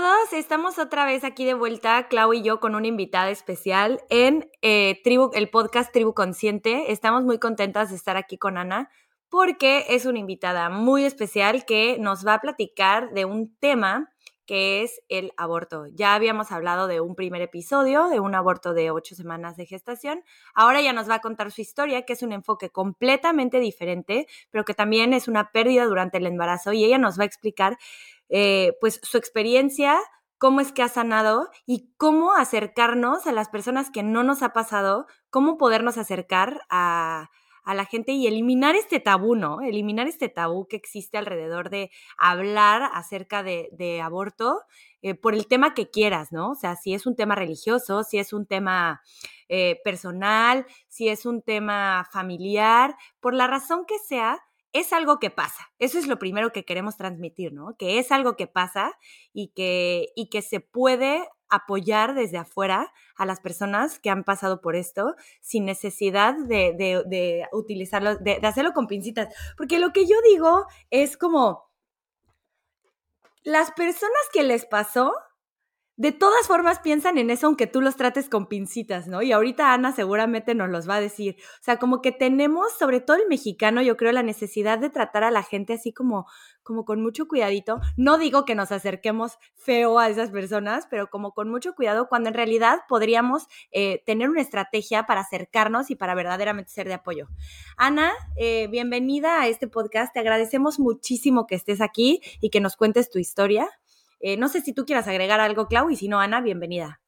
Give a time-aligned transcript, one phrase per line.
[0.00, 4.48] todos, estamos otra vez aquí de vuelta, Clau y yo, con una invitada especial en
[4.62, 6.92] eh, Tribu, el podcast Tribu Consciente.
[6.92, 8.90] Estamos muy contentas de estar aquí con Ana
[9.28, 14.08] porque es una invitada muy especial que nos va a platicar de un tema
[14.48, 15.88] que es el aborto.
[15.92, 20.24] Ya habíamos hablado de un primer episodio, de un aborto de ocho semanas de gestación.
[20.54, 24.64] Ahora ya nos va a contar su historia, que es un enfoque completamente diferente, pero
[24.64, 27.76] que también es una pérdida durante el embarazo y ella nos va a explicar
[28.30, 29.98] eh, pues su experiencia,
[30.38, 34.54] cómo es que ha sanado y cómo acercarnos a las personas que no nos ha
[34.54, 37.28] pasado, cómo podernos acercar a,
[37.74, 39.60] la gente y eliminar este tabú, ¿no?
[39.60, 44.60] Eliminar este tabú que existe alrededor de hablar acerca de, aborto
[45.02, 46.50] eh, por el tema que quieras, ¿no?
[46.50, 49.02] O sea, si es un tema religioso, si es un tema
[49.48, 54.40] eh, personal, si es un tema familiar, por la razón que sea,
[54.72, 55.70] es algo que pasa.
[55.78, 57.76] Eso es lo primero que queremos transmitir, ¿no?
[57.78, 58.92] Que es algo que pasa
[59.32, 64.60] y que, y que se puede apoyar desde afuera a las personas que han pasado
[64.60, 69.34] por esto sin necesidad de, de utilizarlo, de, de hacerlo con pincitas.
[69.56, 71.68] Porque lo que yo digo es como,
[73.44, 75.12] las personas que les pasó
[75.98, 79.20] de todas formas piensan en eso aunque tú los trates con pincitas, ¿no?
[79.20, 81.36] Y ahorita Ana seguramente nos los va a decir.
[81.60, 85.24] O sea, como que tenemos, sobre todo el mexicano, yo creo, la necesidad de tratar
[85.24, 86.26] a la gente así como,
[86.62, 87.80] como con mucho cuidadito.
[87.96, 92.28] No digo que nos acerquemos feo a esas personas, pero como con mucho cuidado, cuando
[92.28, 97.26] en realidad podríamos eh, tener una estrategia para acercarnos y para verdaderamente ser de apoyo.
[97.76, 100.12] Ana, eh, bienvenida a este podcast.
[100.14, 103.68] Te agradecemos muchísimo que estés aquí y que nos cuentes tu historia.
[104.20, 107.00] Eh, no sé si tú quieras agregar algo, Clau, y si no, Ana, bienvenida.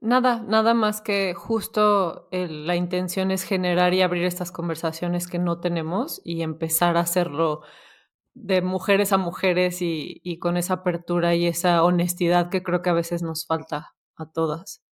[0.00, 5.60] Nada, nada más que justo la intención es generar y abrir estas conversaciones que no
[5.60, 7.62] tenemos y empezar a hacerlo
[8.34, 12.90] de mujeres a mujeres y, y, con esa apertura y esa honestidad que creo que
[12.90, 14.82] a veces nos falta a todas.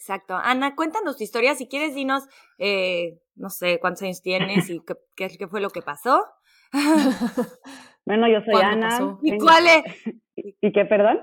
[0.00, 0.34] Exacto.
[0.34, 1.54] Ana, cuéntanos tu historia.
[1.54, 2.24] Si quieres, dinos,
[2.58, 4.80] eh, no sé, cuántos años tienes y
[5.14, 6.26] qué, qué, fue lo que pasó.
[8.10, 9.18] Bueno, yo soy Ana.
[9.22, 10.14] ¿Y cuál es?
[10.60, 11.20] ¿Y qué, perdón?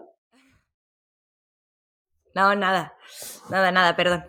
[2.33, 2.93] No, nada.
[3.51, 4.23] Nada, nada, perdón.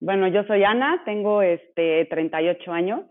[0.00, 3.02] Bueno, yo soy Ana, tengo este 38 años.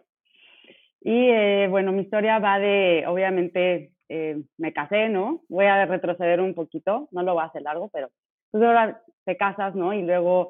[1.02, 5.44] Y eh, bueno, mi historia va de, obviamente, eh, me casé, ¿no?
[5.50, 8.10] Voy a retroceder un poquito, no lo voy a hacer largo, pero
[8.50, 9.94] pues ahora te casas, ¿no?
[9.94, 10.50] Y luego,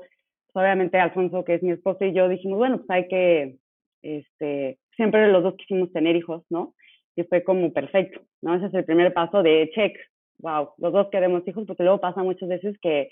[0.54, 3.58] pues, obviamente, Alfonso, que es mi esposo, y yo dijimos, bueno, pues hay que,
[4.02, 6.74] este, siempre los dos quisimos tener hijos, ¿no?
[7.16, 8.56] Y fue como perfecto, ¿no?
[8.56, 9.98] Ese es el primer paso de check,
[10.40, 13.12] wow, los dos queremos hijos, porque luego pasa muchas veces que,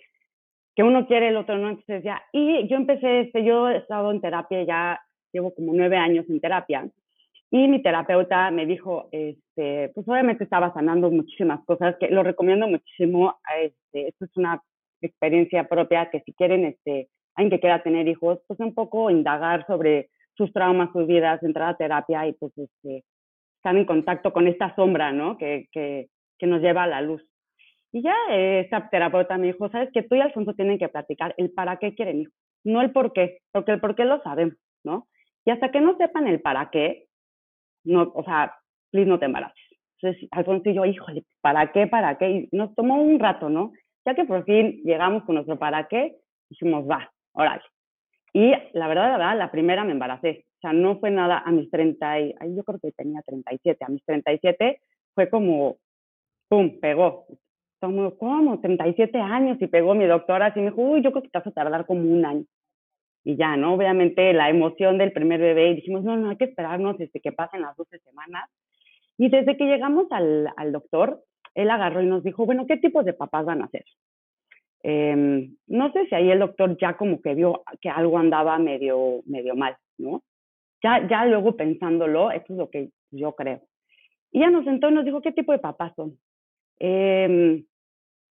[0.75, 1.69] que uno quiere el otro, ¿no?
[1.69, 5.01] Entonces ya, y yo empecé, este, yo he estado en terapia ya,
[5.31, 6.89] llevo como nueve años en terapia,
[7.51, 12.67] y mi terapeuta me dijo, este, pues obviamente estaba sanando muchísimas cosas, que lo recomiendo
[12.67, 14.61] muchísimo, este, esto es una
[15.01, 19.65] experiencia propia, que si quieren, este, alguien que quiera tener hijos, pues un poco indagar
[19.65, 23.03] sobre sus traumas, sus vidas, entrar a terapia y pues este,
[23.57, 25.37] estar en contacto con esta sombra, ¿no?
[25.37, 26.07] Que, que,
[26.37, 27.21] que nos lleva a la luz.
[27.91, 31.33] Y ya eh, esta terapeuta me dijo, sabes que tú y Alfonso tienen que platicar
[31.37, 32.33] el para qué quieren hijos,
[32.63, 35.07] no el por qué, porque el por qué lo sabemos, ¿no?
[35.45, 37.07] Y hasta que no sepan el para qué,
[37.83, 38.55] no, o sea,
[38.91, 39.57] please no te embaraces.
[40.01, 42.29] Entonces, Alfonso y yo, híjole, ¿para qué, para qué?
[42.29, 43.73] Y nos tomó un rato, ¿no?
[44.05, 46.15] Ya que por fin llegamos con nuestro para qué,
[46.49, 47.63] dijimos, va, órale.
[48.33, 50.45] Y la verdad, la verdad, la primera me embaracé.
[50.57, 53.89] O sea, no fue nada a mis 30, y, yo creo que tenía 37, a
[53.89, 54.81] mis 37
[55.15, 55.77] fue como,
[56.49, 57.25] ¡pum!, pegó.
[57.79, 58.59] Como, ¿cómo?
[58.59, 61.47] 37 años y pegó mi doctora, así me dijo, uy, yo creo que te vas
[61.47, 62.45] a tardar como un año.
[63.23, 63.73] Y ya, ¿no?
[63.73, 67.31] Obviamente la emoción del primer bebé, y dijimos, no, no, hay que esperarnos desde que
[67.31, 68.49] pasen las 12 semanas.
[69.17, 71.23] Y desde que llegamos al, al doctor,
[71.55, 73.85] él agarró y nos dijo, bueno, ¿qué tipos de papás van a ser?
[74.83, 79.21] Em, no sé si ahí el doctor ya como que vio que algo andaba medio,
[79.25, 80.23] medio mal, ¿no?
[80.81, 83.61] Ya, ya luego pensándolo, eso es lo que yo creo.
[84.31, 86.17] Y ya nos sentó y nos dijo, ¿qué tipo de papás son?
[86.79, 87.65] Em,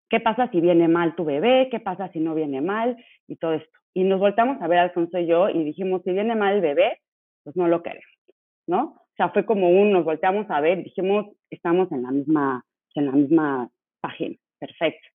[0.08, 1.68] ¿Qué pasa si viene mal tu bebé?
[1.70, 2.96] ¿Qué pasa si no viene mal?
[3.26, 3.78] Y todo esto.
[3.92, 7.00] Y nos voltamos a ver Alfonso y yo y dijimos, si viene mal el bebé,
[7.44, 8.04] pues no lo queremos,
[8.66, 8.82] ¿no?
[8.84, 12.64] O sea, fue como un, nos volteamos a ver, dijimos, estamos en la misma,
[12.94, 13.68] en la misma
[14.00, 15.08] página, perfecto.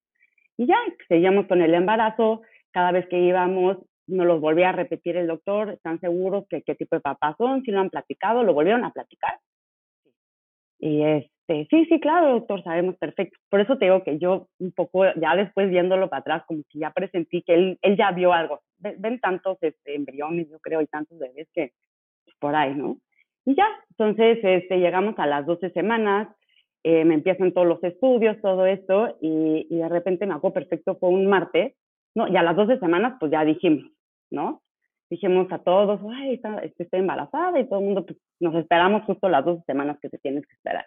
[0.63, 0.77] Y ya,
[1.09, 5.71] seguíamos con el embarazo, cada vez que íbamos nos los volvía a repetir el doctor,
[5.71, 7.63] ¿están seguros que qué tipo de papás son?
[7.63, 9.39] Si lo han platicado, lo volvieron a platicar.
[10.79, 13.37] Y este, sí, sí, claro, doctor, sabemos perfecto.
[13.49, 16.79] Por eso te digo que yo un poco, ya después viéndolo para atrás, como que
[16.79, 18.61] ya presentí que él, él ya vio algo.
[18.77, 21.73] Ven, tantos este, embriones, yo creo, y tantos bebés que
[22.23, 22.99] pues, por ahí, ¿no?
[23.45, 26.29] Y ya, entonces este, llegamos a las 12 semanas,
[26.83, 30.97] eh, me empiezan todos los estudios, todo esto, y, y de repente me hago perfecto,
[30.99, 31.75] fue un martes,
[32.15, 32.27] ¿no?
[32.27, 33.89] Y a las 12 semanas, pues ya dijimos,
[34.31, 34.61] ¿no?
[35.09, 39.03] Dijimos a todos, ay, está, este, estoy embarazada, y todo el mundo, pues nos esperamos
[39.03, 40.85] justo las 12 semanas que te tienes que esperar.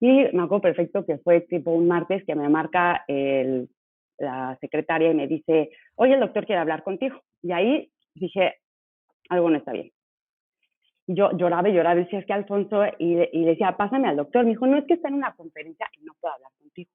[0.00, 3.68] Y me acuerdo perfecto que fue tipo un martes que me marca el,
[4.18, 7.20] la secretaria y me dice, oye, el doctor quiere hablar contigo.
[7.42, 8.56] Y ahí dije,
[9.28, 9.90] algo no está bien.
[11.06, 14.44] Yo lloraba y lloraba, decía, es que Alfonso, y, y decía, pásame al doctor.
[14.44, 16.90] Me dijo, no, es que está en una conferencia y no puedo hablar contigo.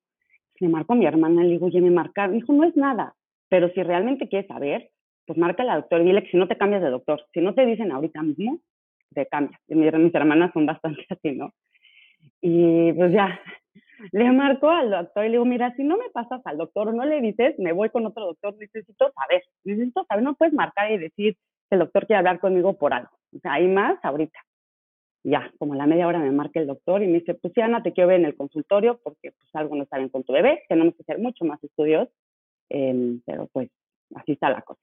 [0.60, 2.28] Me marcó mi hermana, le digo, oye, me marca.
[2.28, 3.16] Me dijo, no es nada,
[3.50, 4.90] pero si realmente quieres saber,
[5.26, 7.54] pues marca al doctor y dile que si no te cambias de doctor, si no
[7.54, 8.60] te dicen ahorita mismo,
[9.14, 9.62] te cambias.
[9.68, 11.54] Y mis hermanas son bastante así, ¿no?
[12.42, 13.40] Y pues ya,
[14.12, 16.94] le marco al doctor y le digo, mira, si no me pasas al doctor o
[16.94, 20.92] no le dices, me voy con otro doctor, necesito saber, necesito saber, no puedes marcar
[20.92, 21.38] y decir
[21.70, 23.12] el doctor quiere hablar conmigo por algo.
[23.36, 24.40] O sea, hay más ahorita.
[25.24, 27.84] Ya, como a la media hora me marca el doctor y me dice, pues Ana,
[27.84, 30.64] te quiero ver en el consultorio porque pues algo no está bien con tu bebé,
[30.70, 32.08] tenemos que hacer mucho más estudios,
[32.70, 33.70] eh, pero pues
[34.16, 34.82] así está la cosa.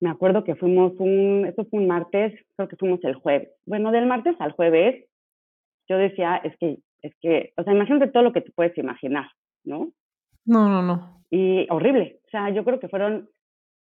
[0.00, 3.50] Me acuerdo que fuimos un, eso fue un martes, creo que fuimos el jueves.
[3.64, 5.06] Bueno, del martes al jueves,
[5.88, 9.26] yo decía, es que es que, o sea, imagínate todo lo que te puedes imaginar,
[9.64, 9.92] ¿no?
[10.44, 11.24] No, no, no.
[11.30, 12.20] Y horrible.
[12.26, 13.28] O sea, yo creo que fueron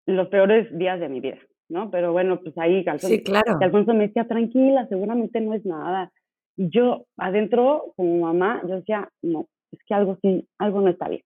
[0.06, 1.38] los peores días de mi vida,
[1.68, 1.90] ¿no?
[1.90, 3.58] Pero bueno, pues ahí Alfonso, sí, claro.
[3.60, 6.12] Alfonso me decía, tranquila, seguramente no es nada.
[6.56, 11.08] Y yo adentro, como mamá, yo decía, no, es que algo sí, algo no está
[11.08, 11.22] bien.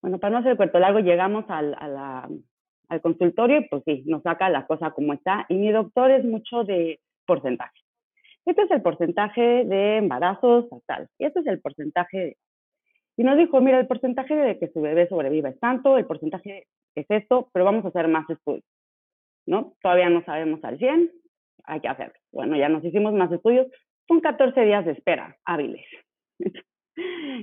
[0.00, 2.28] Bueno, para no hacer el cuento largo, llegamos al, a la,
[2.88, 5.46] al consultorio y pues sí, nos saca la cosa como está.
[5.48, 7.78] Y mi doctor es mucho de porcentaje.
[8.44, 12.36] Este es el porcentaje de embarazos tal, y este es el porcentaje de...
[13.16, 16.66] Y nos dijo, mira, el porcentaje de que su bebé sobreviva es tanto, el porcentaje
[16.96, 18.64] es esto, pero vamos a hacer más estudios,
[19.46, 19.74] ¿no?
[19.82, 21.10] Todavía no sabemos al 100,
[21.64, 22.14] hay que hacerlo.
[22.32, 23.66] Bueno, ya nos hicimos más estudios,
[24.08, 25.84] son 14 días de espera hábiles.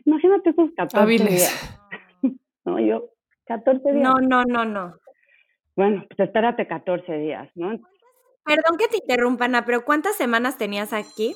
[0.05, 1.29] Imagínate esos 14 hábiles.
[1.29, 1.81] días.
[2.65, 3.09] no, yo,
[3.45, 4.03] 14 días.
[4.03, 4.95] No, no, no, no.
[5.75, 7.79] Bueno, pues espérate 14 días, ¿no?
[8.43, 11.33] Perdón que te interrumpa, Ana, pero ¿cuántas semanas tenías aquí?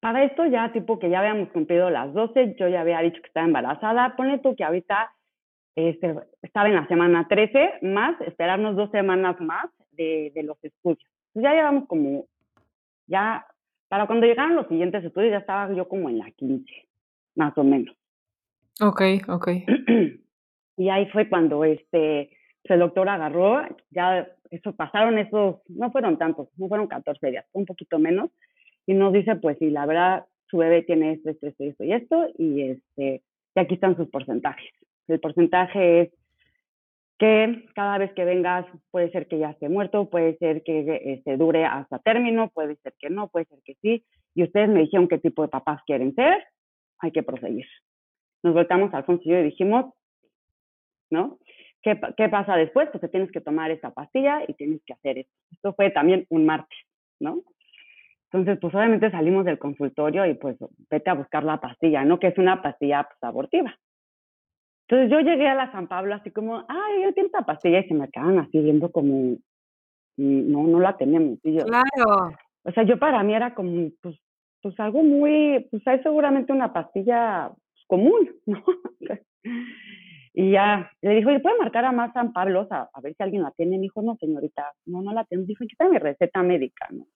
[0.00, 3.28] Para esto ya, tipo que ya habíamos cumplido las 12, yo ya había dicho que
[3.28, 4.16] estaba embarazada.
[4.16, 5.13] Pone tú que ahorita
[5.76, 10.98] este, estaba en la semana 13, más esperarnos dos semanas más de, de los estudios.
[11.34, 12.26] Entonces ya llevamos como,
[13.06, 13.46] ya,
[13.88, 16.64] para cuando llegaron los siguientes estudios ya estaba yo como en la 15,
[17.36, 17.96] más o menos.
[18.80, 19.48] Ok, ok.
[20.76, 22.30] y ahí fue cuando este,
[22.64, 27.66] el doctor agarró, ya eso pasaron esos, no fueron tantos, no fueron 14 días, un
[27.66, 28.30] poquito menos,
[28.86, 31.92] y nos dice, pues sí, la verdad, su bebé tiene esto, esto, esto, esto y
[31.92, 33.22] esto, y, este,
[33.54, 34.70] y aquí están sus porcentajes.
[35.08, 36.12] El porcentaje es
[37.18, 41.12] que cada vez que vengas puede ser que ya esté muerto, puede ser que se
[41.12, 44.04] este, dure hasta término, puede ser que no, puede ser que sí,
[44.34, 46.44] y ustedes me dijeron qué tipo de papás quieren ser,
[46.98, 47.66] hay que proseguir.
[48.42, 49.92] Nos voltamos a Alfonso y yo y dijimos,
[51.10, 51.38] ¿no?
[51.82, 52.88] ¿Qué, ¿Qué, pasa después?
[52.90, 55.32] Pues te tienes que tomar esta pastilla y tienes que hacer esto.
[55.52, 56.78] Esto fue también un martes,
[57.20, 57.42] ¿no?
[58.32, 60.56] Entonces, pues obviamente salimos del consultorio y pues
[60.90, 62.18] vete a buscar la pastilla, ¿no?
[62.18, 63.78] Que es una pastilla pues, abortiva.
[64.86, 67.88] Entonces yo llegué a la San Pablo así como, ay, yo tengo esta pastilla y
[67.88, 69.36] se me quedan así viendo como,
[70.16, 71.38] no, no la tenemos.
[71.40, 72.36] claro.
[72.64, 74.18] O sea, yo para mí era como, pues,
[74.62, 78.62] pues algo muy, pues hay seguramente una pastilla pues, común, ¿no?
[80.36, 83.22] Y ya le dijo, ¿y puede marcar a más San Pablo a, a, ver si
[83.22, 83.76] alguien la tiene?
[83.76, 85.44] Me dijo, no, señorita, no, no la tengo.
[85.44, 87.06] Dijo, está mi receta médica, ¿no?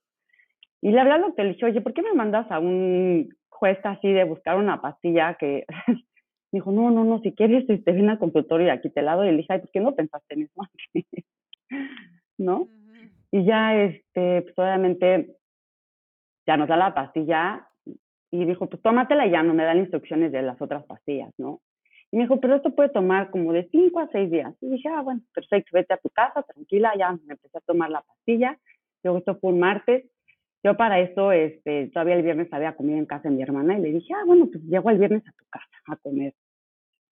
[0.80, 3.78] Y le hablé al doctor, le dije, oye, ¿por qué me mandas a un juez
[3.82, 5.66] así de buscar una pastilla que...
[6.50, 9.02] me dijo, no, no, no, si quieres, te este, ven al consultorio y aquí te
[9.02, 9.28] la doy.
[9.28, 10.62] Y le dije, ay, ¿por qué no pensaste en eso
[12.38, 12.68] ¿No?
[13.30, 15.36] Y ya, este, pues obviamente,
[16.46, 17.68] ya nos da la pastilla
[18.30, 21.60] y dijo, pues tómatela y ya no me dan instrucciones de las otras pastillas, ¿no?
[22.10, 24.54] Y me dijo, pero esto puede tomar como de 5 a 6 días.
[24.62, 27.90] Y dije, ah, bueno, perfecto, vete a tu casa, tranquila, ya me empecé a tomar
[27.90, 28.58] la pastilla.
[29.02, 30.06] Luego esto fue un martes.
[30.64, 33.82] Yo para eso, este, todavía el viernes había comido en casa de mi hermana y
[33.82, 36.34] le dije, ah, bueno, pues llego el viernes a tu casa a comer.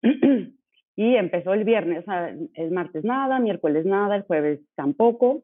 [0.96, 5.42] y empezó el viernes, o sea, el martes nada, miércoles nada, el jueves tampoco.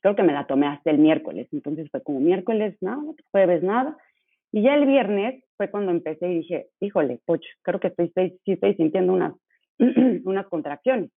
[0.00, 3.96] Creo que me la tomé hasta el miércoles, entonces fue como miércoles nada, jueves nada.
[4.52, 8.38] Y ya el viernes fue cuando empecé y dije, híjole, pocho, creo que estoy, estoy,
[8.44, 9.34] sí estoy sintiendo unas,
[10.24, 11.10] unas contracciones.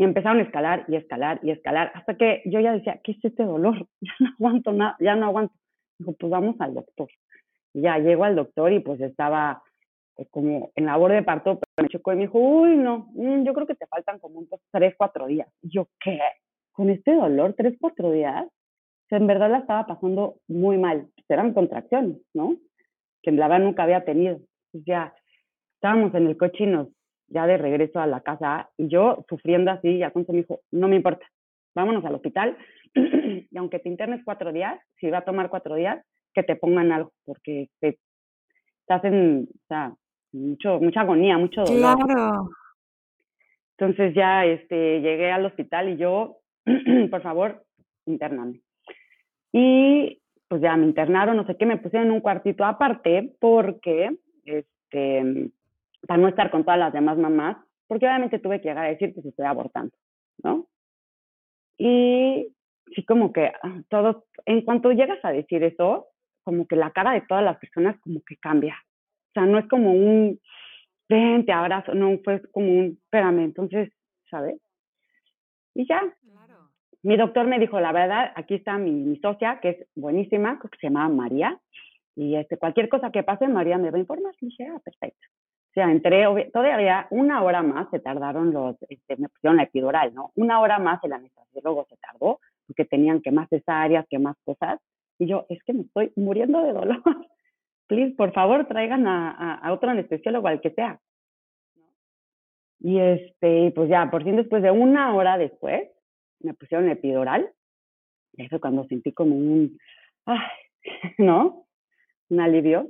[0.00, 3.22] Y empezaron a escalar y escalar y escalar, hasta que yo ya decía, ¿qué es
[3.22, 3.86] este dolor?
[4.00, 5.52] Ya no aguanto nada, ya no aguanto.
[5.98, 7.08] Dijo, pues vamos al doctor.
[7.74, 9.62] Y ya llego al doctor y pues estaba
[10.16, 13.44] eh, como en labor de parto, pero me chocó y me dijo, uy, no, mm,
[13.44, 15.48] yo creo que te faltan como unos tres, cuatro días.
[15.60, 16.18] Y yo, ¿qué?
[16.72, 18.48] ¿Con este dolor, tres, cuatro días?
[19.10, 22.56] en verdad la estaba pasando muy mal, eran contracciones, ¿no?
[23.22, 24.38] que la verdad nunca había tenido.
[24.72, 25.12] ya
[25.74, 26.88] estábamos en el coche y nos,
[27.30, 30.88] ya de regreso a la casa, y yo sufriendo así, ya con mi dijo, no
[30.88, 31.26] me importa,
[31.74, 32.56] vámonos al hospital,
[32.94, 36.92] y aunque te internes cuatro días, si va a tomar cuatro días, que te pongan
[36.92, 37.98] algo, porque te,
[38.82, 39.94] estás en, o sea,
[40.32, 41.96] mucho, mucha agonía, mucho dolor.
[42.04, 42.50] Claro.
[43.78, 46.38] Entonces ya este, llegué al hospital y yo,
[47.10, 47.64] por favor,
[48.06, 48.60] intername.
[49.52, 54.10] Y pues ya me internaron, no sé qué, me pusieron en un cuartito aparte porque,
[54.44, 55.50] este,
[56.06, 59.14] para no estar con todas las demás mamás, porque obviamente tuve que llegar a decir
[59.14, 59.92] que se estoy abortando,
[60.42, 60.66] ¿no?
[61.78, 62.54] Y
[62.94, 66.08] sí, como que ah, todo, en cuanto llegas a decir eso,
[66.44, 68.76] como que la cara de todas las personas como que cambia.
[69.30, 70.40] O sea, no es como un,
[71.08, 73.92] ven, te abrazo, no, fue como un, espérame, entonces,
[74.30, 74.60] ¿sabes?
[75.74, 76.02] Y ya.
[77.02, 80.88] Mi doctor me dijo, la verdad, aquí está mi, socia, que es buenísima, que se
[80.88, 81.58] llama María,
[82.14, 84.34] y este, cualquier cosa que pase, María me va a informar.
[84.40, 85.26] Y dije, ah, perfecto.
[85.70, 90.12] O sea, entré, todavía una hora más se tardaron los, este, me pusieron la epidural,
[90.12, 90.32] ¿no?
[90.34, 94.80] Una hora más el anestesiólogo se tardó, porque tenían que más cesáreas, que más cosas.
[95.18, 97.02] Y yo, es que me estoy muriendo de dolor.
[97.90, 101.00] please, por favor, traigan a, otro anestesiólogo, al que sea.
[102.78, 105.88] Y este, pues ya, por fin después de una hora después,
[106.40, 107.50] me pusieron epidural.
[108.32, 109.78] Y eso cuando sentí como un,
[110.24, 110.38] ay,
[111.18, 111.66] ¿no?
[112.28, 112.88] Un alivio.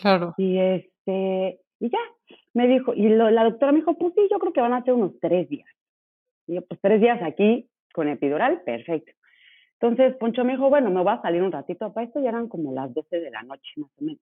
[0.00, 0.34] Claro.
[0.36, 1.98] Y este, y ya,
[2.54, 4.94] me dijo, y la doctora me dijo, pues sí, yo creo que van a ser
[4.94, 5.68] unos tres días.
[6.46, 9.12] Y yo, pues tres días aquí con epidural, perfecto.
[9.80, 11.92] Entonces Poncho me dijo, bueno, me voy a salir un ratito.
[11.92, 14.20] Para esto ya eran como las 12 de la noche, más o menos.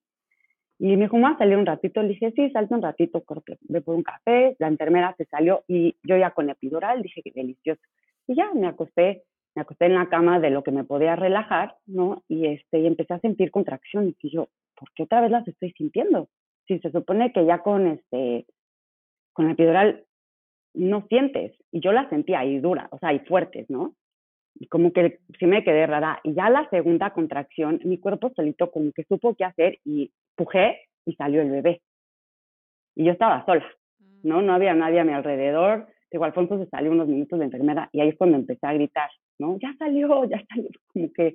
[0.80, 2.02] Y me dijo, me voy a salir un ratito.
[2.02, 4.56] Le dije, sí, salte un ratito, que ve por un café.
[4.58, 7.80] La enfermera se salió y yo ya con epidural dije que delicioso.
[8.26, 9.22] Y ya me acosté,
[9.54, 12.24] me acosté en la cama de lo que me podía relajar, ¿no?
[12.26, 14.16] Y, este, y empecé a sentir contracciones.
[14.22, 16.28] Y yo, ¿por qué otra vez las estoy sintiendo?
[16.66, 18.46] Si se supone que ya con, este,
[19.32, 20.04] con epidural
[20.74, 21.52] no sientes.
[21.70, 23.94] Y yo las sentía ahí dura, o sea, y fuertes, ¿no?
[24.54, 26.20] y como que sí me quedé rara.
[26.22, 30.82] Y ya la segunda contracción, mi cuerpo solito como que supo qué hacer y pujé
[31.04, 31.82] y salió el bebé.
[32.94, 33.66] Y yo estaba sola,
[34.22, 34.42] ¿no?
[34.42, 35.88] No había nadie a mi alrededor.
[36.10, 39.10] Digo, Alfonso se salió unos minutos de enfermera y ahí es cuando empecé a gritar,
[39.38, 39.58] ¿no?
[39.58, 41.34] Ya salió, ya salió, como que...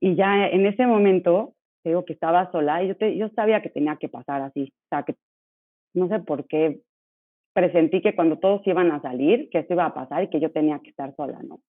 [0.00, 1.54] Y ya en ese momento,
[1.90, 4.72] digo que estaba sola y yo, te, yo sabía que tenía que pasar así.
[4.86, 5.14] O sea, que
[5.94, 6.80] no sé por qué
[7.52, 10.50] presentí que cuando todos iban a salir, que esto iba a pasar y que yo
[10.50, 11.60] tenía que estar sola, ¿no?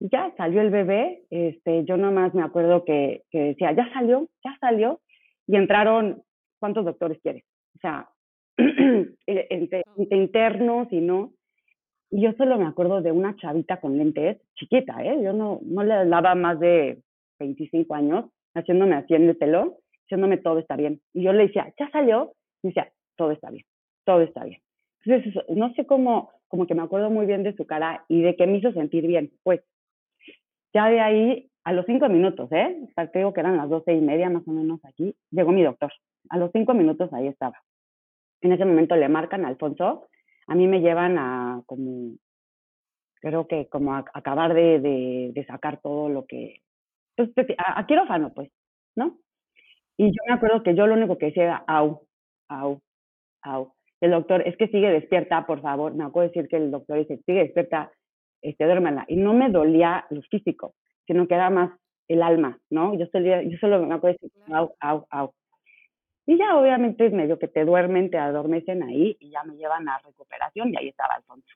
[0.00, 4.56] ya salió el bebé, este, yo nomás me acuerdo que, que decía, ya salió, ya
[4.58, 5.00] salió,
[5.46, 6.22] y entraron,
[6.58, 7.44] ¿cuántos doctores quieres?
[7.76, 8.08] O sea,
[9.26, 11.32] entre, internos y no.
[12.10, 15.22] Y yo solo me acuerdo de una chavita con lentes, chiquita, ¿eh?
[15.22, 17.02] Yo no, no le daba más de
[17.38, 18.24] 25 años,
[18.54, 19.02] haciéndome
[19.34, 21.00] pelo, diciéndome todo está bien.
[21.12, 22.34] Y yo le decía, ¿ya salió?
[22.62, 23.64] Y decía, todo está bien,
[24.04, 24.60] todo está bien.
[25.04, 28.36] Entonces, no sé cómo, como que me acuerdo muy bien de su cara y de
[28.36, 29.32] que me hizo sentir bien.
[29.42, 29.60] Pues
[30.72, 32.88] ya de ahí, a los cinco minutos, ¿eh?
[33.14, 35.92] digo que eran las doce y media más o menos aquí, llegó mi doctor.
[36.28, 37.62] A los cinco minutos ahí estaba.
[38.40, 40.08] En ese momento le marcan a Alfonso.
[40.46, 42.14] A mí me llevan a como,
[43.20, 44.80] creo que como a, acabar de,
[45.32, 46.62] de, sacar todo lo que,
[47.28, 48.50] pues, pues a, quirófano, pues,
[48.96, 49.18] ¿no?
[49.96, 52.06] Y yo me acuerdo que yo lo único que decía era, au,
[52.48, 52.80] au,
[53.42, 53.74] au.
[54.00, 55.94] El doctor, es que sigue despierta, por favor.
[55.94, 57.92] Me acuerdo decir que el doctor dice, sigue despierta,
[58.40, 59.04] este, duérmela.
[59.08, 60.74] Y no me dolía lo físico,
[61.06, 62.94] sino que era más el alma, ¿no?
[62.94, 65.34] Yo, yo solo me acuerdo decir, au, au, au.
[66.26, 69.88] Y ya obviamente es medio que te duermen, te adormecen ahí y ya me llevan
[69.88, 71.54] a recuperación y ahí estaba Alfonso.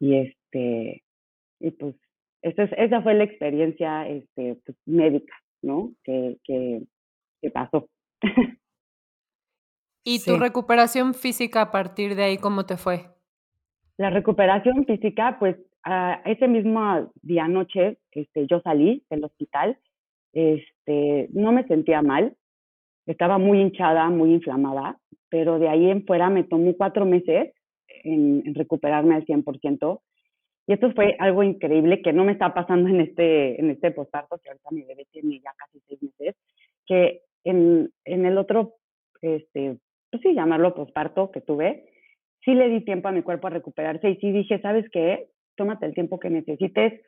[0.00, 1.02] Y este,
[1.60, 1.96] y pues
[2.42, 5.92] esa, esa fue la experiencia este, pues, médica, ¿no?
[6.04, 6.82] Que, que,
[7.40, 7.88] que pasó.
[10.04, 13.06] ¿Y tu recuperación física a partir de ahí cómo te fue?
[13.98, 15.56] La recuperación física, pues
[16.24, 19.78] ese mismo día noche, este, yo salí del hospital,
[20.32, 22.36] este, no me sentía mal,
[23.06, 27.52] estaba muy hinchada, muy inflamada, pero de ahí en fuera me tomó cuatro meses
[28.04, 30.00] en, recuperarme al 100%.
[30.66, 34.38] Y esto fue algo increíble que no me está pasando en este, en este posparto,
[34.38, 36.36] que ahorita mi bebé tiene ya casi seis meses,
[36.86, 38.74] que en, en el otro,
[39.20, 39.78] este,
[40.10, 41.88] pues sí, llamarlo posparto que tuve,
[42.44, 45.28] sí le di tiempo a mi cuerpo a recuperarse y sí dije, ¿sabes qué?
[45.56, 47.00] tómate el tiempo que necesites,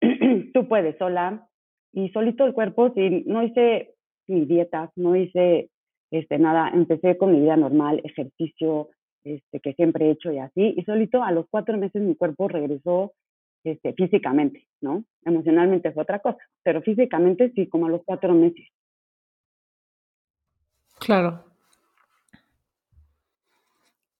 [0.54, 1.46] tú puedes sola
[1.92, 3.94] y solito el cuerpo, si no hice
[4.26, 5.70] mi dieta, no hice
[6.10, 8.88] este, nada, empecé con mi vida normal, ejercicio,
[9.24, 12.48] este, que siempre he hecho y así, y solito a los cuatro meses mi cuerpo
[12.48, 13.12] regresó
[13.64, 15.04] este, físicamente, ¿no?
[15.24, 18.66] Emocionalmente fue otra cosa, pero físicamente sí, como a los cuatro meses.
[20.98, 21.44] Claro.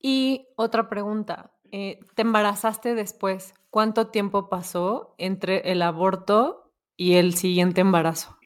[0.02, 3.54] Y otra pregunta, eh, ¿te embarazaste después?
[3.70, 8.36] ¿Cuánto tiempo pasó entre el aborto y el siguiente embarazo?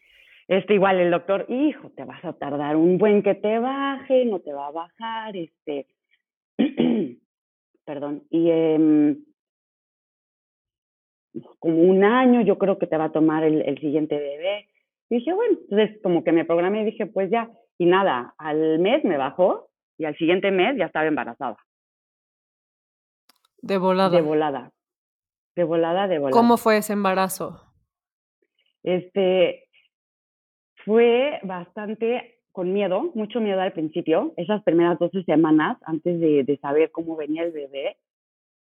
[0.48, 4.40] Este, igual el doctor, hijo, te vas a tardar un buen que te baje, no
[4.40, 5.86] te va a bajar, este,
[7.84, 9.24] perdón, y em,
[11.58, 14.68] como un año yo creo que te va a tomar el, el siguiente bebé.
[15.10, 18.78] Y dije, bueno, entonces como que me programé y dije, pues ya, y nada, al
[18.78, 21.56] mes me bajó y al siguiente mes ya estaba embarazada.
[23.60, 24.16] De volada.
[24.16, 24.72] De volada.
[25.56, 26.38] De volada, de volada.
[26.38, 27.60] ¿Cómo fue ese embarazo?
[28.82, 29.68] Este,
[30.84, 36.56] fue bastante con miedo, mucho miedo al principio, esas primeras 12 semanas antes de, de
[36.58, 37.96] saber cómo venía el bebé.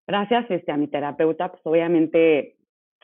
[0.06, 2.54] Gracias este, a mi terapeuta, pues obviamente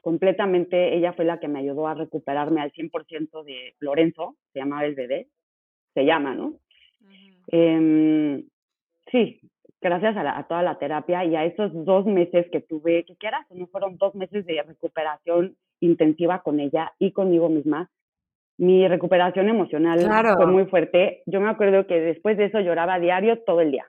[0.00, 4.84] completamente ella fue la que me ayudó a recuperarme al 100% de Lorenzo, se llamaba
[4.84, 5.26] el bebé,
[5.92, 6.54] se llama, ¿no?
[7.48, 8.44] eh,
[9.10, 9.40] sí,
[9.80, 13.44] gracias a, a, toda la terapia y a esos dos meses que tuve, que quieras,
[13.50, 17.90] no fueron dos meses de recuperación intensiva con ella y conmigo misma,
[18.58, 20.34] mi recuperación emocional Claro.
[20.36, 21.22] fue muy fuerte.
[21.26, 23.86] Yo me acuerdo que después de eso lloraba diario todo el día.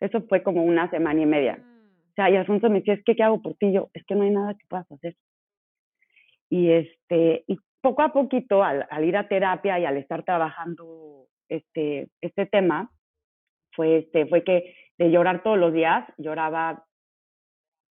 [0.00, 1.58] Eso fue como una semana y media.
[2.10, 3.72] O sea, y Alfonso me decía, es que, ¿qué hago por ti?
[3.72, 5.16] Yo, es que no hay nada que puedas hacer.
[6.48, 11.26] Y este, y poco a poquito, al, al ir a terapia y al estar trabajando
[11.48, 12.90] este, este tema,
[13.72, 16.84] fue, este, fue que de llorar todos los días, lloraba,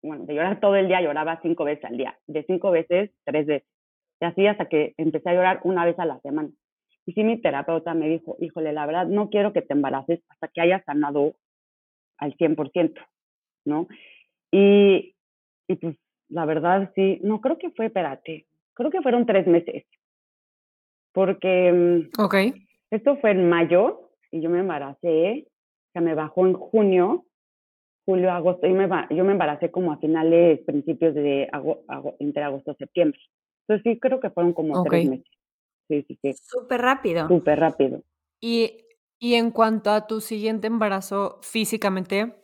[0.03, 2.17] bueno, de llorar todo el día, lloraba cinco veces al día.
[2.27, 3.67] De cinco veces, tres veces.
[4.21, 6.49] Y así hasta que empecé a llorar una vez a la semana.
[7.05, 10.47] Y sí, mi terapeuta me dijo, híjole, la verdad, no quiero que te embaraces hasta
[10.49, 11.33] que hayas sanado
[12.17, 13.01] al 100%,
[13.65, 13.87] ¿no?
[14.51, 15.15] Y,
[15.67, 15.95] y pues,
[16.29, 19.85] la verdad, sí, no, creo que fue, espérate, creo que fueron tres meses.
[21.13, 22.35] Porque Ok.
[22.91, 25.47] esto fue en mayo y yo me embaracé,
[25.93, 27.25] que me bajó en junio,
[28.05, 32.43] julio, agosto, y me, yo me embaracé como a finales, principios de ago, ago- entre
[32.43, 33.19] agosto y septiembre.
[33.69, 35.25] Entonces sí, creo que fueron como tres meses.
[35.87, 37.27] Sí, sí, sí, Súper rápido.
[37.27, 38.01] súper rápido.
[38.41, 38.85] Y,
[39.19, 42.35] y en cuanto a tu siguiente embarazo físicamente,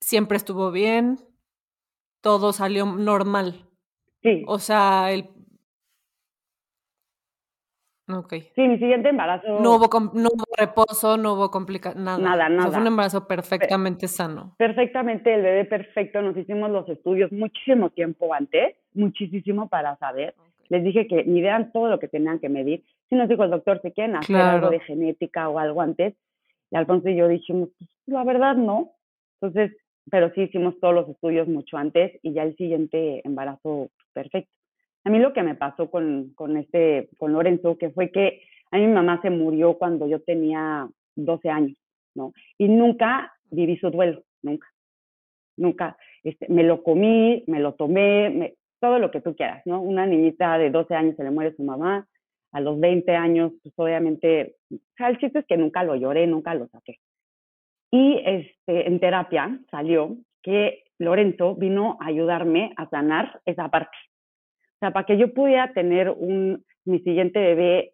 [0.00, 1.18] ¿siempre estuvo bien?
[2.20, 3.68] ¿Todo salió normal?
[4.22, 5.28] Sí, O sea, el...
[8.06, 8.34] Ok.
[8.54, 12.18] sí, mi siguiente embarazo, No hubo, no hubo reposo, no hubo complicaciones, nada.
[12.18, 12.88] Nada, O sea, fue un nada.
[12.88, 14.54] embarazo perfectamente sano.
[14.58, 20.34] perfectamente el bebé perfecto, nos hicimos los estudios muchísimo tiempo antes, muchísimo para saber.
[20.68, 22.84] Les dije que midieran todo lo que tenían que medir.
[23.08, 26.14] Si nos dijo el doctor, ¿se quieren hacer algo de genética o algo antes?
[26.70, 28.92] Y Alfonso y yo dijimos, pues, la verdad no.
[29.40, 29.76] Entonces,
[30.10, 34.50] pero sí hicimos todos los estudios mucho antes y ya el siguiente embarazo perfecto.
[35.04, 38.78] A mí lo que me pasó con, con este, con Lorenzo, que fue que a
[38.78, 41.76] mi mamá se murió cuando yo tenía 12 años,
[42.14, 42.32] ¿no?
[42.58, 44.66] Y nunca viví su duelo, nunca,
[45.56, 45.96] nunca.
[46.22, 49.80] Este, me lo comí, me lo tomé, me- todo lo que tú quieras, ¿no?
[49.80, 52.06] Una niñita de 12 años se le muere su mamá,
[52.52, 56.26] a los 20 años, pues obviamente, o sea, el chiste es que nunca lo lloré,
[56.26, 56.98] nunca lo saqué.
[57.90, 63.96] Y este, en terapia salió que Lorenzo vino a ayudarme a sanar esa parte.
[64.84, 67.92] O sea, para que yo pudiera tener un, mi siguiente bebé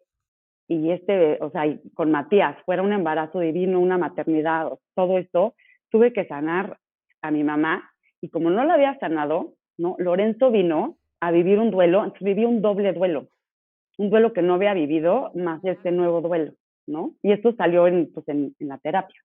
[0.67, 5.55] y este, o sea, con Matías, fuera un embarazo divino, una maternidad, todo esto,
[5.89, 6.79] tuve que sanar
[7.21, 9.95] a mi mamá y como no lo había sanado, ¿no?
[9.99, 13.29] Lorenzo vino a vivir un duelo, viví un doble duelo,
[13.97, 16.55] un duelo que no había vivido, más este nuevo duelo,
[16.87, 17.13] ¿no?
[17.23, 19.21] Y esto salió en, pues, en, en la terapia.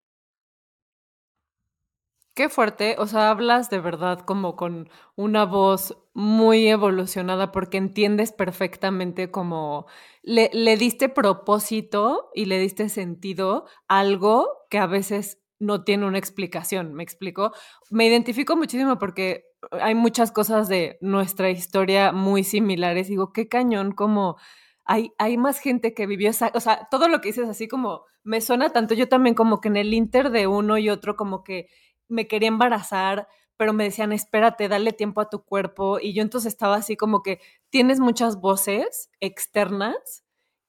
[2.36, 8.34] Qué fuerte, o sea, hablas de verdad como con una voz muy evolucionada porque entiendes
[8.34, 9.86] perfectamente como
[10.22, 16.06] le, le diste propósito y le diste sentido a algo que a veces no tiene
[16.08, 17.54] una explicación, ¿me explico?
[17.90, 23.08] Me identifico muchísimo porque hay muchas cosas de nuestra historia muy similares.
[23.08, 24.36] Digo, qué cañón como
[24.84, 28.04] hay, hay más gente que vivió esa, o sea, todo lo que dices así como
[28.24, 31.44] me suena tanto, yo también como que en el inter de uno y otro como
[31.44, 31.68] que
[32.08, 36.00] me quería embarazar, pero me decían, espérate, dale tiempo a tu cuerpo.
[36.00, 37.40] Y yo entonces estaba así como que
[37.70, 40.26] tienes muchas voces externas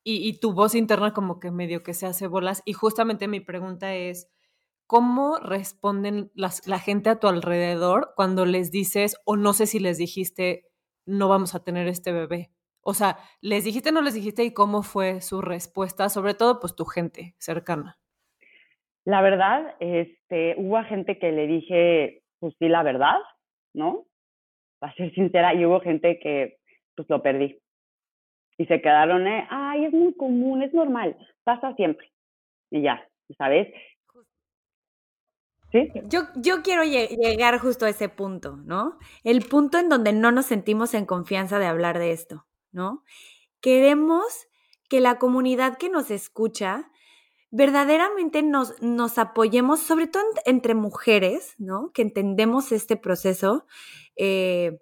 [0.09, 2.63] y, tu voz interna como que medio que se hace bolas.
[2.65, 4.29] Y justamente mi pregunta es,
[4.87, 9.81] ¿cómo responden las, la gente a tu alrededor cuando les dices, o no sé si
[9.81, 10.69] les dijiste,
[11.07, 12.53] no vamos a tener este bebé?
[12.83, 16.09] O sea, ¿les dijiste, no les dijiste y cómo fue su respuesta?
[16.09, 17.99] Sobre todo, pues tu gente cercana.
[19.07, 23.19] La verdad, este, hubo gente que le dije, pues sí, la verdad,
[23.73, 24.05] ¿no?
[24.81, 26.59] Para ser sincera, y hubo gente que,
[26.97, 27.57] pues lo perdí.
[28.59, 32.11] Y se quedaron, eh, ay, es muy común, es normal, pasa siempre.
[32.73, 33.73] y ya, ¿sabes?
[35.71, 35.89] ¿Sí?
[36.07, 38.99] Yo, yo quiero llegar justo a ese punto, ¿no?
[39.23, 43.05] El punto en donde no nos sentimos en confianza de hablar de esto, ¿no?
[43.61, 44.49] Queremos
[44.89, 46.91] que la comunidad que nos escucha
[47.57, 51.91] verdaderamente nos, nos apoyemos, sobre todo entre mujeres, ¿no?
[51.93, 53.67] Que entendemos este proceso,
[54.15, 54.79] eh,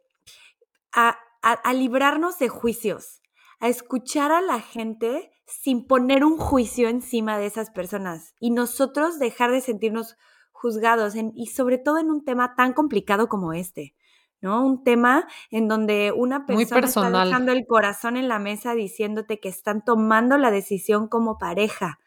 [0.93, 3.23] a, a librarnos de juicios,
[3.61, 9.19] a escuchar a la gente sin poner un juicio encima de esas personas y nosotros
[9.19, 10.17] dejar de sentirnos
[10.53, 13.95] juzgados y sobre todo en un tema tan complicado como este,
[14.41, 14.65] ¿no?
[14.65, 19.49] Un tema en donde una persona está dejando el corazón en la mesa diciéndote que
[19.49, 21.99] están tomando la decisión como pareja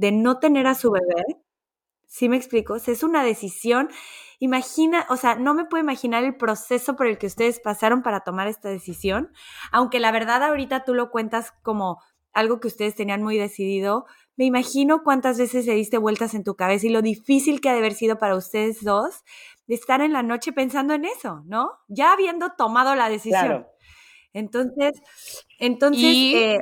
[0.00, 1.22] de no tener a su bebé.
[2.06, 2.74] ¿Sí me explico?
[2.76, 3.90] es una decisión.
[4.38, 8.20] Imagina, o sea, no me puedo imaginar el proceso por el que ustedes pasaron para
[8.20, 9.30] tomar esta decisión,
[9.70, 11.98] aunque la verdad ahorita tú lo cuentas como
[12.32, 16.54] algo que ustedes tenían muy decidido, me imagino cuántas veces se diste vueltas en tu
[16.54, 19.22] cabeza y lo difícil que ha de haber sido para ustedes dos
[19.66, 21.72] de estar en la noche pensando en eso, ¿no?
[21.88, 23.66] Ya habiendo tomado la decisión.
[24.32, 25.02] Entonces,
[25.58, 26.04] entonces...
[26.04, 26.60] Eh,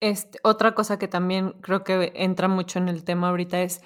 [0.00, 3.82] este, otra cosa que también creo que entra mucho en el tema ahorita es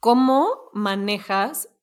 [0.00, 1.74] cómo manejas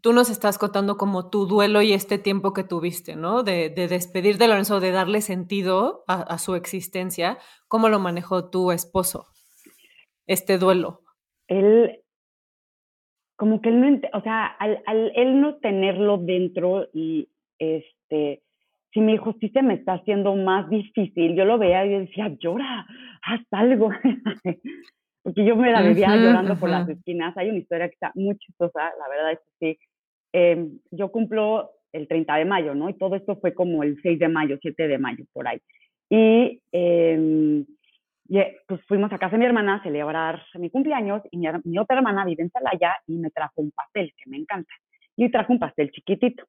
[0.00, 3.42] tú nos estás contando como tu duelo y este tiempo que tuviste, ¿no?
[3.42, 7.38] De, despedir de Lorenzo, de darle sentido a, su existencia.
[7.66, 9.26] ¿Cómo lo manejó tu esposo?
[10.26, 11.00] este duelo?
[11.48, 12.02] Él,
[13.36, 18.42] como que él no, o sea, al, al él no tenerlo dentro y este,
[19.00, 22.86] si sí se me está haciendo más difícil, yo lo veía y decía, llora,
[23.22, 23.90] haz algo.
[25.22, 27.36] Porque yo me la vivía llorando por las esquinas.
[27.36, 29.78] Hay una historia que está muy chistosa, la verdad es que sí.
[30.32, 32.88] Em, yo cumplo el 30 de mayo, ¿no?
[32.88, 35.60] Y todo esto fue como el 6 de mayo, 7 de mayo, por ahí.
[36.08, 37.64] Y eh,
[38.30, 41.96] eh, pues fuimos a casa de mi hermana a celebrar mi cumpleaños y mi, otra
[41.96, 44.72] hermana vive en Celaya y me trajo un pastel que me encanta.
[45.16, 46.44] Y trajo un pastel chiquitito.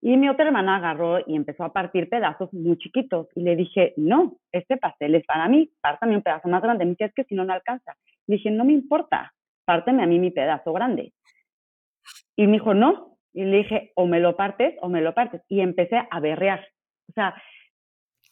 [0.00, 3.28] Y mi otra hermana agarró y empezó a partir pedazos muy chiquitos.
[3.34, 6.84] Y le dije, no, este pastel es para mí, pártame un pedazo más grande.
[6.84, 7.96] Me dice, es que si no, no alcanza.
[8.26, 9.34] Le dije, no me importa,
[9.64, 11.12] párteme a mí mi pedazo grande.
[12.36, 13.18] Y me dijo, no.
[13.32, 15.42] Y le dije, o me lo partes o me lo partes.
[15.48, 16.66] Y empecé a berrear.
[17.08, 17.34] O sea,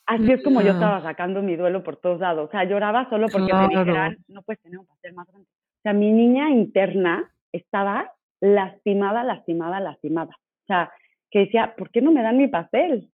[0.07, 2.49] Así es como yo estaba sacando mi duelo por todos lados.
[2.49, 5.49] O sea, lloraba solo porque me dijeran, no puedes tener un pastel más grande.
[5.49, 10.31] O sea, mi niña interna estaba lastimada, lastimada, lastimada.
[10.31, 10.93] O sea,
[11.31, 13.09] que decía, ¿por qué no me dan mi pastel?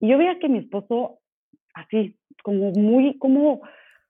[0.00, 1.18] Y yo veía que mi esposo,
[1.74, 3.60] así, como muy, como,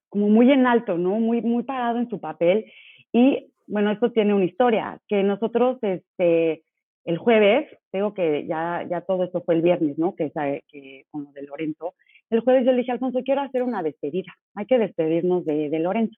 [0.08, 1.18] como muy en alto, ¿no?
[1.20, 2.72] Muy, muy parado en su papel.
[3.12, 6.62] Y bueno, esto tiene una historia, que nosotros, este,
[7.04, 10.14] el jueves, digo que ya, ya todo esto fue el viernes, ¿no?
[10.14, 10.30] Que,
[10.68, 11.94] que con lo de Lorenzo.
[12.30, 14.32] El jueves yo le dije, Alfonso, quiero hacer una despedida.
[14.54, 16.16] Hay que despedirnos de, de Lorenzo.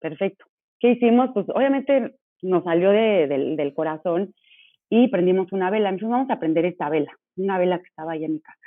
[0.00, 0.44] Perfecto.
[0.80, 1.30] ¿Qué hicimos?
[1.32, 4.34] Pues obviamente nos salió de, del corazón
[4.96, 5.90] y prendimos una vela.
[5.90, 8.58] Me vamos a prender esta vela, una vela que estaba ahí en mi casa.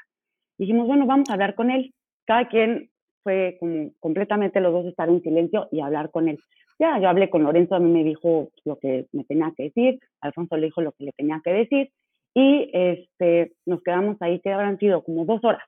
[0.57, 1.93] dijimos, bueno, vamos a hablar con él.
[2.25, 2.89] Cada quien
[3.23, 6.37] fue como completamente los dos estar en silencio y hablar con él.
[6.79, 9.99] Ya, yo hablé con Lorenzo, a mí me dijo lo que me tenía que decir,
[10.19, 11.91] Alfonso le dijo lo que le tenía que decir,
[12.33, 15.63] y este, nos quedamos ahí, que habrán sido como dos horas,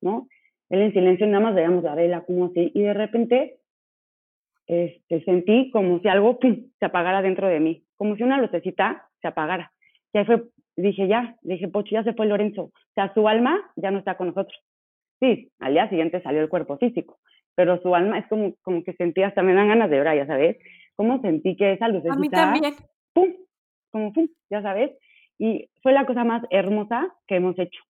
[0.00, 0.28] ¿no?
[0.68, 3.56] Él en silencio, nada más veíamos la vela, como así, y de repente
[4.66, 9.28] este, sentí como si algo se apagara dentro de mí, como si una lucecita se
[9.28, 9.72] apagara.
[10.12, 10.44] Y ahí fue,
[10.76, 12.64] dije, ya, dije, Pocho, ya se fue Lorenzo.
[12.64, 14.58] O sea, su alma ya no está con nosotros.
[15.20, 17.18] Sí, al día siguiente salió el cuerpo físico,
[17.54, 20.26] pero su alma es como, como que sentía, hasta me dan ganas de llorar, ya
[20.26, 20.56] sabes,
[20.96, 22.74] como sentí que esa lucecita, a mí también.
[23.12, 23.32] pum,
[23.90, 24.90] como pum, ya sabes,
[25.38, 27.80] y fue la cosa más hermosa que hemos hecho.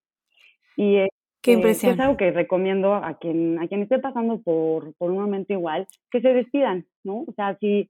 [0.77, 1.09] Y eh,
[1.43, 1.95] Qué impresión.
[1.95, 5.87] es algo que recomiendo a quien, a quien esté pasando por, por un momento igual,
[6.11, 7.25] que se despidan, ¿no?
[7.27, 7.89] O sea, si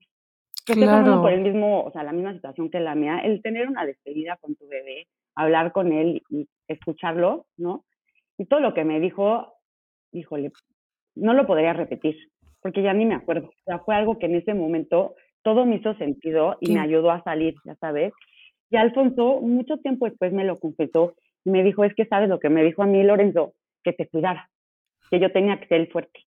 [0.67, 3.69] que pasando por el mismo, o sea, la misma situación que la mía, el tener
[3.69, 7.85] una despedida con tu bebé, hablar con él y escucharlo, ¿no?
[8.39, 9.55] Y todo lo que me dijo,
[10.13, 10.53] híjole,
[11.15, 12.17] no lo podría repetir,
[12.61, 13.49] porque ya ni me acuerdo.
[13.49, 17.11] O sea, fue algo que en ese momento todo me hizo sentido y me ayudó
[17.11, 18.13] a salir, ya sabes.
[18.71, 22.39] Y Alfonso, mucho tiempo después me lo confesó y me dijo, es que sabes lo
[22.39, 24.49] que me dijo a mí Lorenzo, que te cuidara,
[25.11, 26.21] que yo tenía que ser fuerte.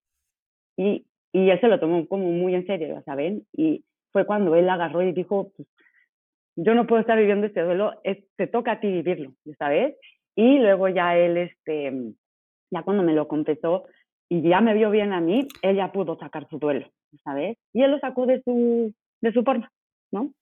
[0.76, 3.46] Y, y él se lo tomó como muy en serio, ya saben.
[3.52, 3.84] Y
[4.16, 5.68] fue cuando él agarró y dijo, pues,
[6.56, 9.94] yo no puedo estar viviendo este duelo, es, te toca a ti vivirlo, sabes.
[10.34, 11.92] Y luego ya él, este,
[12.70, 13.84] ya cuando me lo confesó,
[14.30, 16.88] y ya me vio bien a mí, ella pudo sacar su duelo,
[17.24, 17.58] ¿sabes?
[17.74, 19.70] Y él lo sacó de su, de su forma,
[20.10, 20.32] ¿no?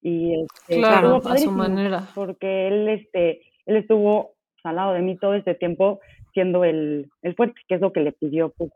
[0.00, 2.08] Y este, claro, a su manera.
[2.14, 6.00] Porque él, este, él estuvo al lado de mí todo este tiempo
[6.32, 8.72] siendo el, el fuerte, que es lo que le pidió pues,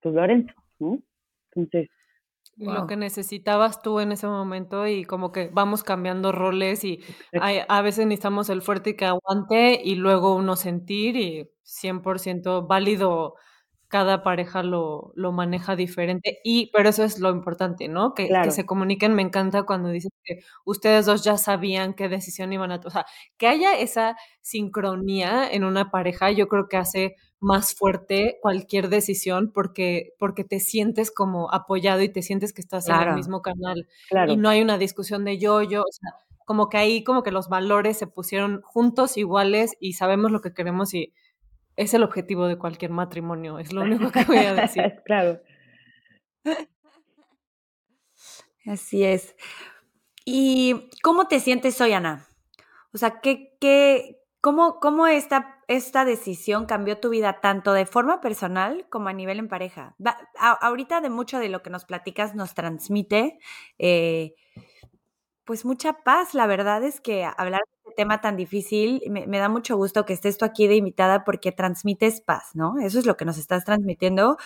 [0.00, 1.00] pues Lorenzo, ¿no?
[1.52, 1.90] Entonces.
[2.60, 7.00] Lo que necesitabas tú en ese momento y como que vamos cambiando roles y
[7.40, 13.34] a veces necesitamos el fuerte que aguante y luego uno sentir y 100% válido
[13.90, 18.14] cada pareja lo, lo, maneja diferente, y, pero eso es lo importante, ¿no?
[18.14, 19.14] Que, que, se comuniquen.
[19.14, 22.86] Me encanta cuando dices que ustedes dos ya sabían qué decisión iban a tomar.
[22.86, 28.38] O sea, que haya esa sincronía en una pareja, yo creo que hace más fuerte
[28.40, 33.14] cualquier decisión porque, porque te sientes como apoyado y te sientes que estás en el
[33.14, 33.88] mismo canal.
[34.28, 36.12] Y no hay una discusión de yo, yo, o sea,
[36.44, 40.54] como que ahí como que los valores se pusieron juntos, iguales, y sabemos lo que
[40.54, 41.12] queremos y
[41.80, 45.00] es el objetivo de cualquier matrimonio, es lo único que voy a decir.
[45.06, 45.40] claro.
[48.66, 49.34] Así es.
[50.26, 52.26] ¿Y cómo te sientes hoy, Ana?
[52.92, 58.20] O sea, ¿qué, qué, cómo, cómo esta, esta decisión cambió tu vida tanto de forma
[58.20, 59.96] personal como a nivel en pareja?
[60.36, 63.38] ahorita de mucho de lo que nos platicas nos transmite
[63.78, 64.34] eh,
[65.44, 66.34] pues mucha paz.
[66.34, 70.12] La verdad es que hablar de este tema tan difícil, me, da mucho gusto que
[70.12, 72.78] estés tú aquí de invitada porque transmites paz, ¿no?
[72.78, 74.36] Eso es lo que nos estás transmitiendo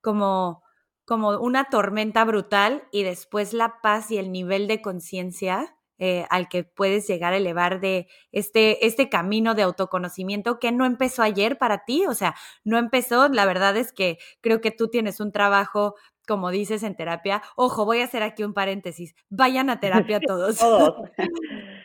[0.00, 0.62] como,
[1.04, 6.48] como una tormenta brutal y después la paz y el nivel de conciencia eh, al
[6.48, 11.58] que puedes llegar a elevar de este, este camino de autoconocimiento que no empezó ayer
[11.58, 12.34] para ti, o sea,
[12.64, 15.94] no empezó, la verdad es que creo que tú tienes un trabajo
[16.26, 20.58] como dices en terapia, ojo, voy a hacer aquí un paréntesis, vayan a terapia todos.
[20.58, 20.94] todos.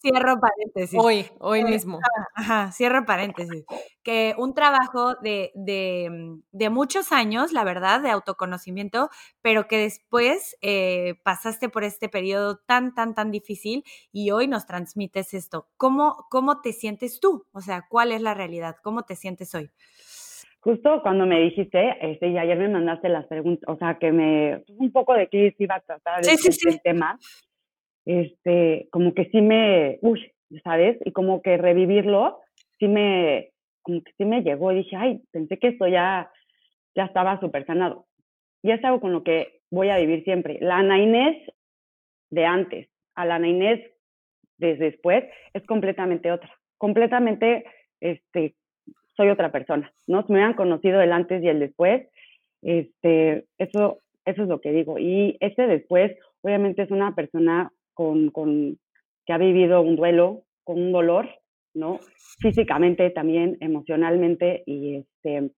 [0.00, 0.98] cierro paréntesis.
[1.02, 2.00] Hoy, hoy mismo.
[2.34, 3.64] Ajá, cierro paréntesis.
[4.02, 9.10] Que un trabajo de, de, mm, de, muchos años, la verdad, de autoconocimiento,
[9.42, 14.66] pero que después eh, pasaste por este periodo tan, tan, tan difícil y hoy nos
[14.66, 15.68] transmites esto.
[15.76, 17.46] ¿Cómo, ¿Cómo te sientes tú?
[17.52, 18.76] O sea, ¿cuál es la realidad?
[18.82, 19.70] ¿Cómo te sientes hoy?
[20.66, 24.64] justo cuando me dijiste, este, y ayer me mandaste las preguntas, o sea, que me,
[24.78, 27.20] un poco de qué iba a tratar el, tema,
[28.06, 30.32] este, como que sí me, uy,
[30.64, 30.96] ¿sabes?
[31.04, 32.40] Y como que revivirlo,
[32.78, 33.50] sí me,
[33.82, 36.30] como que sí me llegó y dije, ay, pensé que esto ya,
[36.94, 38.06] ya estaba súper sanado.
[38.62, 40.58] Y es algo con lo que voy a vivir siempre.
[40.60, 41.36] La Ana Inés
[42.30, 43.80] de antes a la Ana Inés
[44.58, 47.64] de después es completamente otra, completamente,
[48.00, 48.54] este,
[49.16, 50.24] soy otra persona, ¿no?
[50.28, 52.08] Me hubieran conocido el antes y el después,
[52.62, 54.98] este, eso, eso es lo que digo.
[54.98, 58.78] Y ese después, obviamente, es una persona con, con,
[59.24, 61.28] que ha vivido un duelo, con un dolor,
[61.74, 61.98] ¿no?
[62.40, 65.50] Físicamente también, emocionalmente, y este,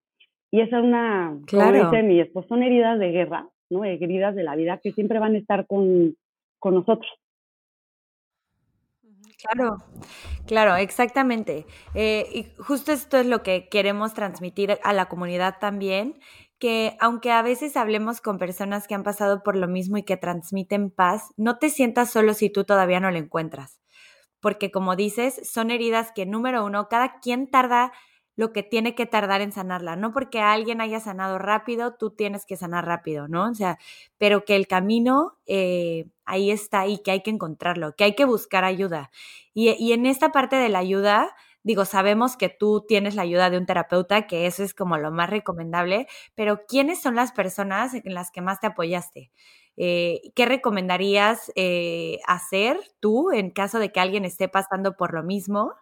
[0.53, 1.79] y esa es una, claro.
[1.79, 3.85] como dice mi esposo, son heridas de guerra, ¿no?
[3.85, 6.17] Heridas de la vida que siempre van a estar con,
[6.61, 7.11] con nosotros.
[9.39, 9.79] Claro,
[10.47, 11.67] claro, exactamente.
[11.95, 16.21] Eh, y justo esto es lo que queremos transmitir a la comunidad también,
[16.59, 20.17] que aunque a veces hablemos con personas que han pasado por lo mismo y que
[20.17, 23.81] transmiten paz, no te sientas solo si tú todavía no lo encuentras.
[24.41, 27.93] Porque como dices, son heridas que, número uno, cada quien tarda
[28.39, 29.97] lo que tiene que tardar en sanarla.
[29.97, 33.51] No porque alguien haya sanado rápido, tú tienes que sanar rápido, ¿no?
[33.51, 33.79] O sea,
[34.17, 38.25] pero que el camino eh, ahí está y que hay que encontrarlo, que hay que
[38.25, 39.11] buscar ayuda.
[39.55, 43.51] Y, y en esta parte de la ayuda, digo, sabemos que tú tienes la ayuda
[43.51, 47.95] de un terapeuta, que eso es como lo más recomendable, pero ¿quiénes son las personas
[47.95, 49.31] en las que más te apoyaste?
[49.77, 55.23] Eh, ¿Qué recomendarías eh, hacer tú en caso de que alguien esté pasando por lo
[55.23, 55.73] mismo?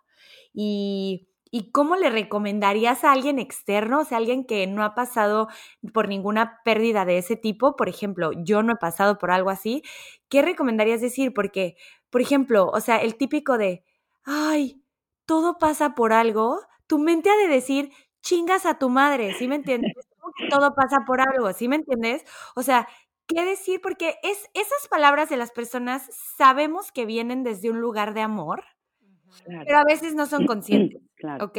[0.52, 5.46] Y ¿Y cómo le recomendarías a alguien externo, o sea, alguien que no ha pasado
[5.94, 7.76] por ninguna pérdida de ese tipo?
[7.76, 9.82] Por ejemplo, yo no he pasado por algo así.
[10.28, 11.32] ¿Qué recomendarías decir?
[11.32, 11.76] Porque,
[12.10, 13.84] por ejemplo, o sea, el típico de,
[14.24, 14.82] ay,
[15.26, 19.56] todo pasa por algo, tu mente ha de decir, chingas a tu madre, ¿sí me
[19.56, 19.92] entiendes?
[20.50, 22.24] todo pasa por algo, ¿sí me entiendes?
[22.56, 22.88] O sea,
[23.26, 23.80] ¿qué decir?
[23.82, 28.64] Porque es, esas palabras de las personas sabemos que vienen desde un lugar de amor
[29.66, 31.02] pero a veces no son conscientes,
[31.40, 31.58] ¿ok?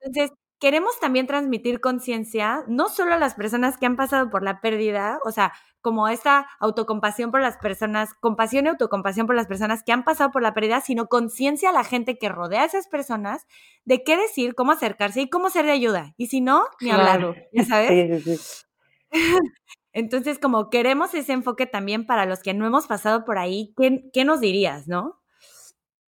[0.00, 0.30] Entonces,
[0.62, 5.18] queremos también transmitir conciencia, no solo a las personas que han pasado por la pérdida,
[5.24, 9.90] o sea, como esta autocompasión por las personas, compasión y autocompasión por las personas que
[9.90, 13.44] han pasado por la pérdida, sino conciencia a la gente que rodea a esas personas
[13.84, 16.14] de qué decir, cómo acercarse y cómo ser de ayuda.
[16.16, 18.22] Y si no, ni hablar, ¿ya sabes?
[18.22, 18.64] Sí, sí, sí.
[19.92, 24.04] Entonces, como queremos ese enfoque también para los que no hemos pasado por ahí, ¿qué,
[24.12, 25.20] qué nos dirías, no?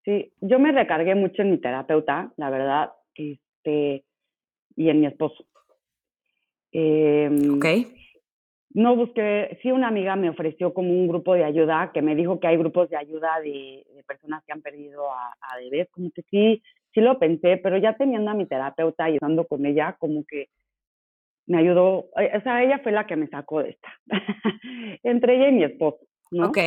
[0.03, 4.03] Sí, yo me recargué mucho en mi terapeuta, la verdad, este,
[4.75, 5.45] y en mi esposo.
[6.71, 7.65] Eh, ok.
[8.73, 12.39] No busqué, sí una amiga me ofreció como un grupo de ayuda, que me dijo
[12.39, 16.21] que hay grupos de ayuda de, personas que han perdido a, a bebés, como que
[16.23, 16.62] sí,
[16.93, 20.47] sí lo pensé, pero ya teniendo a mi terapeuta y estando con ella, como que
[21.47, 23.89] me ayudó, eh, o sea, ella fue la que me sacó de esta,
[25.03, 25.99] entre ella y mi esposo,
[26.31, 26.47] ¿no?
[26.47, 26.57] Ok.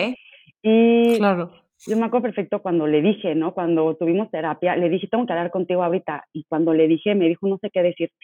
[0.62, 1.63] Y Claro.
[1.86, 3.52] Yo me acuerdo perfecto cuando le dije, ¿no?
[3.54, 6.24] Cuando tuvimos terapia, le dije, tengo que hablar contigo ahorita.
[6.32, 8.14] Y cuando le dije, me dijo, no sé qué decirte.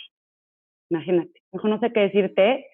[0.90, 1.31] Imagínate.
[1.53, 2.66] Me dijo, no sé qué decirte,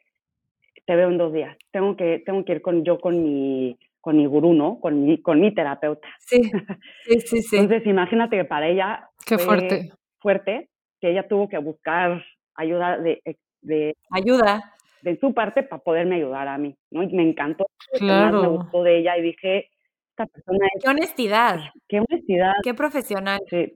[0.86, 1.56] te veo en dos días.
[1.72, 4.78] Tengo que, tengo que ir con yo con mi, con mi gurú, ¿no?
[4.80, 6.08] Con mi, con mi terapeuta.
[6.18, 6.42] Sí,
[7.04, 7.56] sí, sí, sí.
[7.56, 9.90] Entonces, imagínate que para ella Qué fue fuerte.
[10.20, 10.68] fuerte,
[11.00, 13.20] que ella tuvo que buscar ayuda de,
[13.60, 14.72] de, Ayuda.
[15.02, 17.02] de su parte para poderme ayudar a mí, ¿no?
[17.02, 18.50] Y me encantó, más me Claro.
[18.52, 19.68] gustó de ella y dije,
[20.16, 21.58] esta persona es, Qué honestidad.
[21.88, 23.38] qué honestidad, Qué profesional.
[23.50, 23.74] Sí.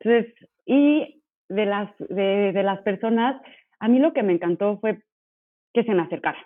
[0.00, 0.34] Entonces,
[0.66, 3.40] y de las, de, de las personas,
[3.78, 4.98] a mí lo que me encantó fue
[5.72, 6.42] que se me acercaran.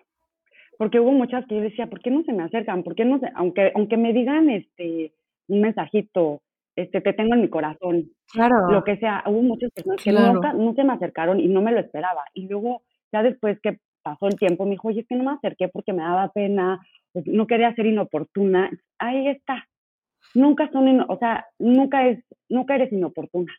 [0.78, 2.82] Porque hubo muchas que yo decía, ¿por qué no se me acercan?
[2.82, 5.12] ¿Por qué no se, aunque, aunque me digan este,
[5.48, 6.42] un mensajito,
[6.76, 8.56] este, te tengo en mi corazón, Claro.
[8.70, 10.32] lo que sea, hubo muchas personas que Claro.
[10.34, 12.24] nunca, no se me acercaron y no me lo esperaba.
[12.34, 15.32] Y luego, ya después que pasó el tiempo, me dijo, oye, es que no me
[15.32, 16.80] acerqué porque me daba pena,
[17.24, 18.70] no quería ser inoportuna.
[18.98, 19.66] Ahí está.
[20.34, 23.52] Nunca son, ino- o sea, nunca es, nunca eres inoportuna.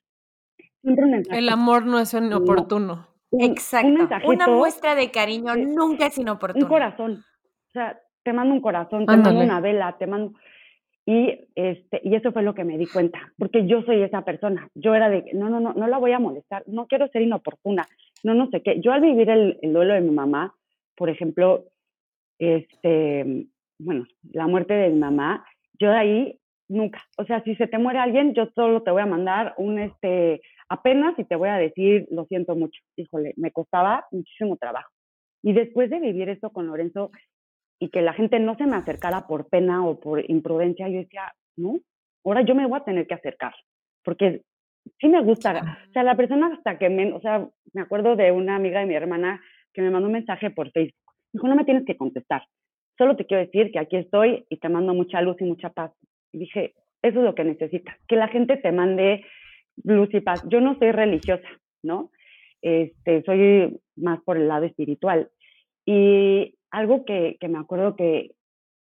[0.82, 1.40] Siempre un mensaje.
[1.40, 3.08] El amor no es inoportuno.
[3.32, 3.88] un- un Exacto.
[4.28, 5.66] Una muestra de cariño Sí.
[5.66, 6.68] nunca es un inoportuna.
[6.68, 7.24] corazón.
[7.70, 10.34] O sea, te mando un corazón, te mando una vela, te mando.
[11.08, 14.70] Y, este, y eso fue lo que me di cuenta, porque yo soy esa persona.
[14.74, 17.86] Yo era de, no, no, no, no la voy a molestar, no quiero ser inoportuna,
[18.26, 18.82] no, no sé qué.
[18.82, 20.56] Yo al vivir el, el duelo de mi mamá,
[20.96, 21.66] por ejemplo,
[22.40, 23.46] este,
[23.78, 25.46] bueno, la muerte de mi mamá,
[25.80, 27.04] yo de ahí nunca.
[27.20, 30.42] O sea, si se te muere alguien, yo solo te voy a mandar un, este,
[30.70, 32.82] apenas y te voy a decir, lo siento mucho.
[32.96, 34.90] Híjole, me costaba muchísimo trabajo.
[35.44, 37.12] Y después de vivir esto con Lorenzo
[37.80, 41.32] y que la gente no se me acercara por pena o por imprudencia, yo decía,
[41.58, 41.80] no,
[42.24, 43.54] ahora yo me voy a tener que acercar,
[44.04, 44.42] porque
[45.00, 48.32] sí me gusta, o sea, la persona hasta que me, o sea, me acuerdo de
[48.32, 49.42] una amiga de mi hermana
[49.74, 52.44] que me mandó un mensaje por Facebook, dijo, no me tienes que contestar,
[52.98, 55.92] solo te quiero decir que aquí estoy y te mando mucha luz y mucha paz.
[56.32, 59.26] Y dije, eso es lo que necesitas, que la gente te mande
[59.84, 60.44] luz y paz.
[60.50, 61.48] Yo no soy religiosa,
[61.84, 62.12] ¿no?
[62.62, 65.30] Este, soy más por el lado espiritual.
[65.86, 68.32] Y algo que, que me acuerdo que,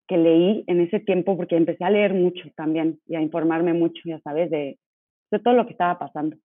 [0.08, 4.00] que leí en ese tiempo, porque empecé a leer mucho también y a informarme mucho,
[4.04, 4.78] ya sabes, de,
[5.34, 6.36] de todo lo que estaba pasando.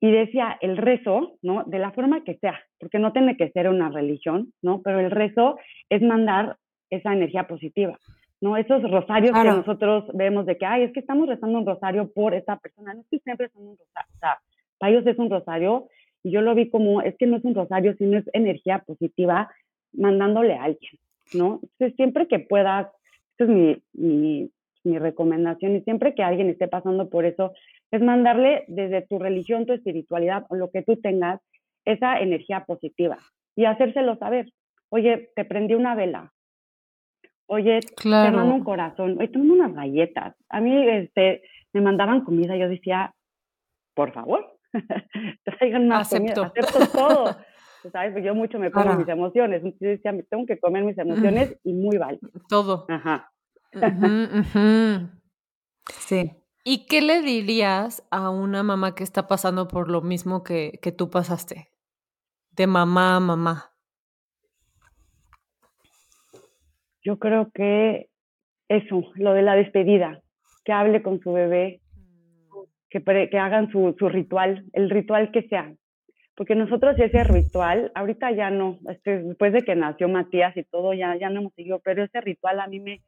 [0.00, 1.64] Y decía, el rezo, ¿no?
[1.64, 4.82] De la forma que sea, porque no tiene que ser una religión, ¿no?
[4.82, 6.56] Pero el rezo es mandar
[6.90, 7.98] esa energía positiva,
[8.40, 8.56] ¿no?
[8.56, 9.50] Esos rosarios Claro.
[9.50, 12.94] que nosotros vemos de que, ay, es que estamos rezando un rosario por esta persona,
[12.94, 14.38] no es que siempre rezando un rosario, o sea,
[14.78, 15.88] para ellos es un rosario,
[16.22, 19.50] y yo lo vi como, es que no es un rosario, sino es energía positiva
[19.94, 20.92] mandándole a alguien,
[21.32, 21.60] ¿no?
[21.62, 22.88] Entonces, siempre que puedas,
[23.32, 24.50] esta es mi, mi,
[24.84, 27.52] mi recomendación, y siempre que alguien esté pasando por eso,
[27.90, 31.40] es mandarle desde tu religión, tu espiritualidad o lo que tú tengas,
[31.84, 33.18] esa energía positiva
[33.54, 34.52] y hacérselo saber.
[34.90, 36.32] Oye, te prendí una vela.
[37.46, 38.64] Oye, te mando un Claro.
[38.64, 39.16] corazón.
[39.18, 40.34] Oye, te mando unas galletas.
[40.48, 42.56] A mí este, me mandaban comida.
[42.56, 43.14] Yo decía,
[43.94, 44.58] por favor,
[45.44, 46.32] traigan más comida.
[46.32, 46.60] Acepto.
[46.60, 47.36] Acepto todo.
[47.92, 48.12] ¿Sabes?
[48.14, 48.98] Porque yo mucho me como Claro.
[48.98, 49.62] mis emociones.
[49.62, 52.28] Entonces decía, tengo que comer mis emociones y muy válido.
[52.48, 52.84] Todo.
[52.88, 53.30] Ajá.
[53.74, 54.06] Ujú,
[54.40, 55.08] ujú.
[55.88, 56.32] Sí.
[56.68, 60.90] ¿Y qué le dirías a una mamá que está pasando por lo mismo que, que
[60.90, 61.68] tú pasaste?
[62.50, 63.70] De mamá a mamá.
[67.04, 68.08] Yo creo que
[68.68, 70.20] eso, lo de la despedida,
[70.64, 71.82] que hable con su bebé,
[72.90, 75.72] que, pre- que hagan su, su ritual, el ritual que sea.
[76.34, 80.94] Porque nosotros ese ritual, ahorita ya no, este, después de que nació Matías y todo,
[80.94, 83.02] ya, ya no hemos seguido, pero ese ritual a mí me,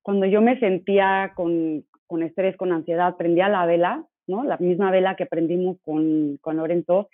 [0.00, 4.44] cuando yo me sentía con, con estrés, con ansiedad, prendía la vela, ¿no?
[4.44, 7.08] La misma vela que prendimos con, con Lorenzo,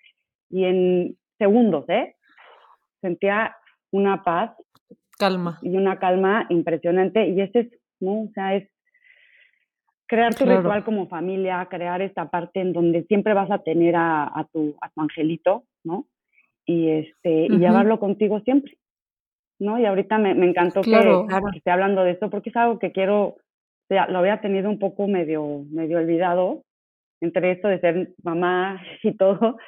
[0.49, 2.17] y en segundos, ¿eh?
[3.01, 3.57] Sentía
[3.93, 4.53] una paz
[5.19, 5.59] Calma.
[5.63, 7.69] y una calma impresionante y ese es,
[8.01, 8.23] ¿no?
[8.23, 8.69] O sea, es
[10.07, 10.61] crear tu Claro.
[10.61, 14.75] ritual como familia, crear esta parte en donde siempre vas a tener a, a tu,
[14.81, 16.07] a tu angelito, ¿no?
[16.67, 18.77] Y, este, y llevarlo contigo siempre,
[19.61, 19.79] ¿no?
[19.79, 21.27] Y ahorita me, me encantó que- Claro.
[21.53, 23.37] que, esté hablando de esto porque es algo que quiero,
[23.91, 26.63] lo había tenido un poco medio, medio olvidado
[27.21, 29.59] entre esto de ser mamá y todo,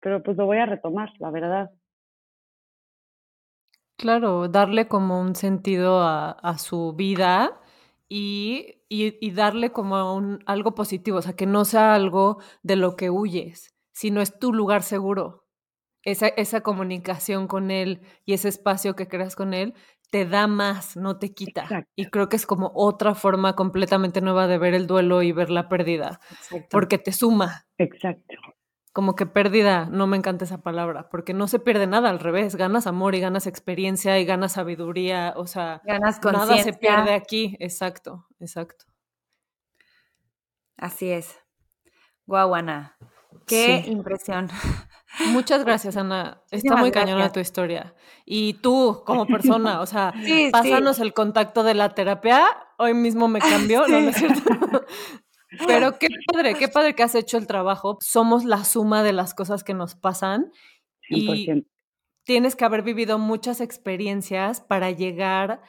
[0.00, 1.70] pero pues lo voy a retomar, la verdad.
[3.96, 7.60] Claro, darle como un sentido a, su vida
[8.08, 12.76] y, y- y darle como un, algo positivo, o sea, que no sea algo de
[12.76, 15.46] lo que huyes, sino es tu lugar seguro.
[16.04, 19.74] Esa, esa comunicación con él y ese espacio que creas con él
[20.10, 21.62] te da más, no te quita.
[21.62, 21.90] Exacto.
[21.96, 25.50] Y creo que es como otra forma completamente nueva de ver el duelo y ver
[25.50, 26.68] la pérdida, Exacto.
[26.70, 27.66] porque te suma.
[27.78, 28.34] Exacto.
[28.92, 32.56] como que pérdida, no me encanta esa palabra, porque no se pierde nada, al revés,
[32.56, 37.56] ganas amor y ganas experiencia y ganas sabiduría, o sea, ganas nada se pierde aquí,
[37.60, 38.86] exacto, exacto.
[40.76, 41.38] Así es.
[42.26, 42.96] Guau, Ana.
[43.46, 44.48] Qué impresión.
[45.26, 46.42] Muchas gracias, Ana.
[46.50, 47.94] Está muy cañona tu historia.
[48.24, 50.12] Y tú, como persona, o sea,
[50.52, 52.46] pásanos el contacto de la terapia.
[52.78, 54.42] Hoy mismo me cambió, ¿no, ¿no es cierto?
[55.66, 57.98] Pero qué padre, qué padre que has hecho el trabajo.
[58.00, 60.52] Somos la suma de las cosas que nos pasan
[61.08, 61.64] y
[62.24, 65.62] tienes que haber vivido muchas experiencias para llegar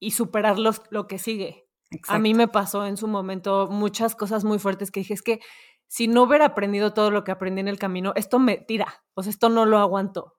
[0.00, 1.66] y superar lo que sigue.
[2.08, 5.40] A mí me pasó en su momento muchas cosas muy fuertes que dije, es que
[5.88, 9.22] si no hubiera aprendido todo lo que aprendí en el camino, esto me tira, o
[9.22, 10.34] sea, esto no lo aguanto.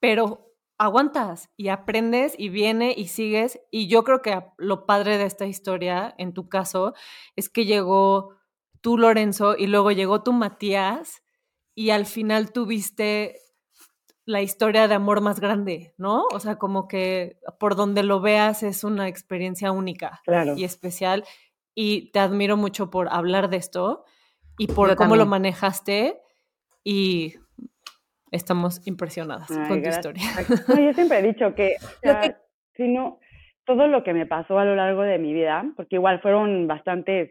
[0.00, 3.60] Pero aguantas y aprendes y viene y sigues.
[3.70, 6.94] Y yo creo que lo padre de esta historia, en tu caso,
[7.36, 8.34] es que llegó
[8.80, 11.22] tú, Lorenzo, y luego llegó tú, Matías,
[11.74, 13.38] y al final tuviste
[14.24, 16.26] la historia de amor más grande, ¿no?
[16.32, 20.20] O sea, como que por donde lo veas es una experiencia única
[20.56, 21.24] y especial.
[21.74, 24.04] Y te admiro mucho por hablar de esto
[24.58, 26.18] y por cómo lo manejaste
[26.84, 27.34] y
[28.30, 30.22] estamos impresionadas con tu historia.
[30.68, 31.76] yo siempre he dicho que,
[32.74, 33.18] si no,
[33.64, 37.30] todo lo que me pasó a lo largo de mi vida, porque igual fueron bastantes,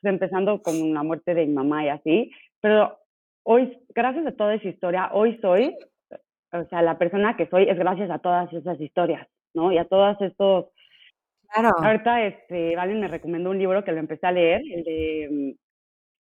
[0.00, 2.30] pues, empezando con una muerte de mi mamá y así,
[2.60, 2.98] pero
[3.42, 5.74] hoy, gracias a toda esa historia, hoy soy,
[6.52, 9.72] o sea, la persona que soy es gracias a todas esas historias, ¿no?
[9.72, 10.66] Y a todos estos...
[11.52, 11.70] Claro.
[11.82, 15.56] Ahorita, este, Valen me recomendó un libro que lo empecé a leer, el de...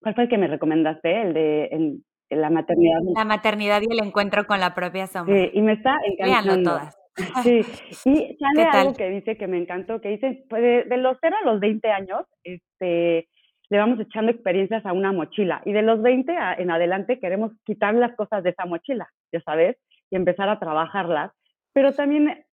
[0.01, 1.21] ¿Cuál fue el que me recomendaste?
[1.21, 2.99] El de la maternidad.
[3.15, 5.35] La maternidad y el encuentro con la propia sombra.
[5.35, 6.71] Sí, y me está encantando.
[6.71, 6.97] todas.
[7.43, 7.61] Sí,
[8.05, 11.45] y sale algo que dice que me encantó, que dice, pues de, los 0 a
[11.47, 13.27] los 20 años, este,
[13.69, 17.95] le vamos echando experiencias a una mochila, y de los 20 en adelante queremos quitar
[17.95, 19.77] las cosas de esa mochila, ya sabes,
[20.11, 21.31] y empezar a trabajarlas,
[21.73, 22.45] pero también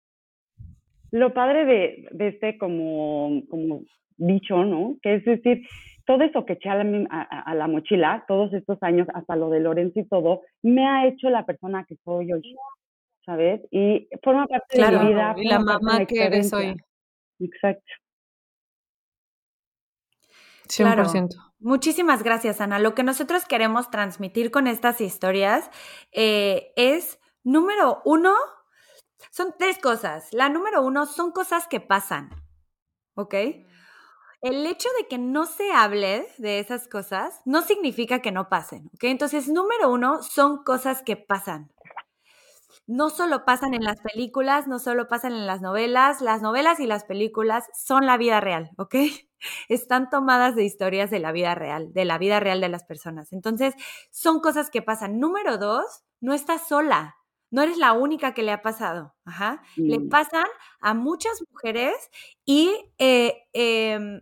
[1.11, 3.81] lo padre de, de este como, como
[4.17, 4.97] dicho, ¿no?
[5.03, 5.61] Que es decir,
[6.05, 10.05] todo eso que eché a la, mochila, todos estos años, hasta lo de Lorenzo y
[10.05, 12.55] todo, me ha hecho la persona que soy hoy,
[13.25, 13.61] ¿sabes?
[13.71, 15.33] Y forma parte de mi vida.
[15.37, 16.75] Y la mamá que eres hoy.
[17.39, 17.91] Exacto.
[20.67, 21.29] 100%.
[21.59, 22.79] Muchísimas gracias, Ana.
[22.79, 25.69] Lo que nosotros queremos transmitir con estas historias
[26.11, 28.33] eh, es, número uno,
[29.31, 30.31] son tres cosas.
[30.31, 32.29] La número uno son cosas que pasan,
[33.15, 33.35] ¿ok?
[34.41, 38.89] El hecho de que no se hable de esas cosas no significa que no pasen,
[38.93, 39.05] ¿ok?
[39.05, 41.71] Entonces, número uno, son cosas que pasan.
[42.87, 46.85] No solo pasan en las películas, no solo pasan en las novelas, las novelas y
[46.85, 48.95] las películas son la vida real, ¿ok?
[49.69, 53.33] Están tomadas de historias de la vida real, de la vida real de las personas.
[53.33, 53.73] Entonces,
[54.11, 55.19] son cosas que pasan.
[55.19, 57.15] Número dos, no estás sola,
[57.55, 59.15] no eres la única que le ha pasado.
[59.23, 59.63] Ajá.
[59.77, 60.09] Le mm.
[60.09, 60.45] pasan
[60.81, 61.95] a muchas mujeres
[62.43, 64.21] y eh, em,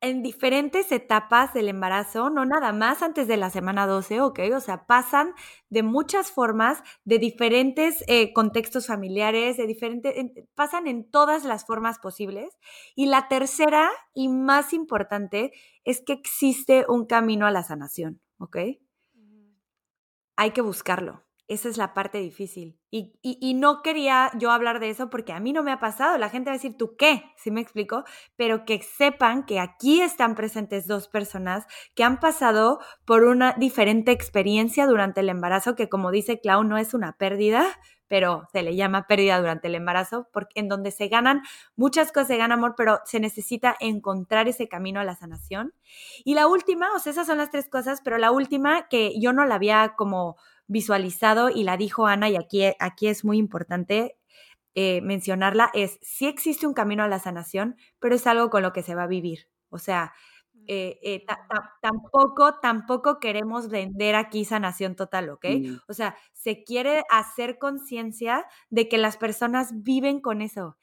[0.00, 4.40] en diferentes etapas del embarazo, no nada más antes de la semana 12, ¿ok?
[4.54, 5.32] O sea, pasan
[5.68, 10.14] de muchas formas, de diferentes eh, contextos familiares, de diferentes,
[10.54, 12.56] pasan en todas las formas posibles.
[12.94, 15.50] Y la tercera y más importante
[15.82, 18.58] es que existe un camino a la sanación, ¿ok?
[20.36, 21.25] Hay que buscarlo.
[21.48, 22.80] Esa es la parte difícil.
[22.90, 26.18] Y, no quería yo hablar de eso porque a mí no me ha pasado.
[26.18, 27.24] La gente va a decir, ¿tú qué?
[27.36, 28.04] ¿Sí me explico?
[28.36, 34.12] Pero que sepan que aquí están presentes dos personas que han pasado por una diferente
[34.12, 37.66] experiencia durante el embarazo, que como dice Clau, no es una pérdida,
[38.08, 41.42] pero se le llama pérdida durante el embarazo, porque en donde se ganan
[41.76, 45.74] muchas cosas, se gana amor, pero se necesita encontrar ese camino a la sanación.
[46.24, 49.32] Y la última, o sea, esas son las tres cosas, pero la última que yo
[49.32, 50.36] no la había como
[50.66, 54.16] visualizado y la dijo Ana y aquí, aquí es muy importante
[54.74, 58.72] eh, mencionarla, es si existe un camino a la sanación, pero es algo con lo
[58.72, 59.48] que se va a vivir.
[59.70, 60.12] O sea,
[60.68, 61.24] eh, eh,
[61.80, 65.44] tampoco, tampoco queremos vender aquí sanación total, ¿ok?
[65.44, 65.76] Mm.
[65.88, 70.76] O sea, se quiere hacer conciencia de que las personas viven con eso.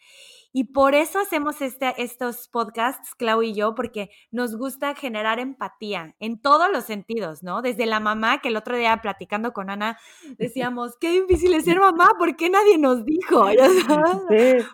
[0.56, 6.16] Y por eso hacemos este, estos podcasts, Clau y yo, porque nos gusta generar empatía
[6.20, 7.64] en todos los sentidos, ¿no?
[7.64, 9.98] Desde la mamá, que el otro día platicando con Ana,
[10.38, 13.46] decíamos, qué difícil es ser mamá, ¿por qué nadie nos dijo?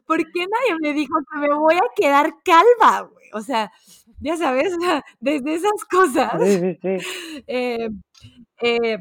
[0.05, 3.30] ¿Por qué nadie me dijo que me voy a quedar calva, güey?
[3.32, 3.71] O sea,
[4.19, 4.75] ya sabes,
[5.21, 6.34] desde esas cosas.
[6.43, 7.89] Sí, sí, eh,
[8.61, 8.97] eh,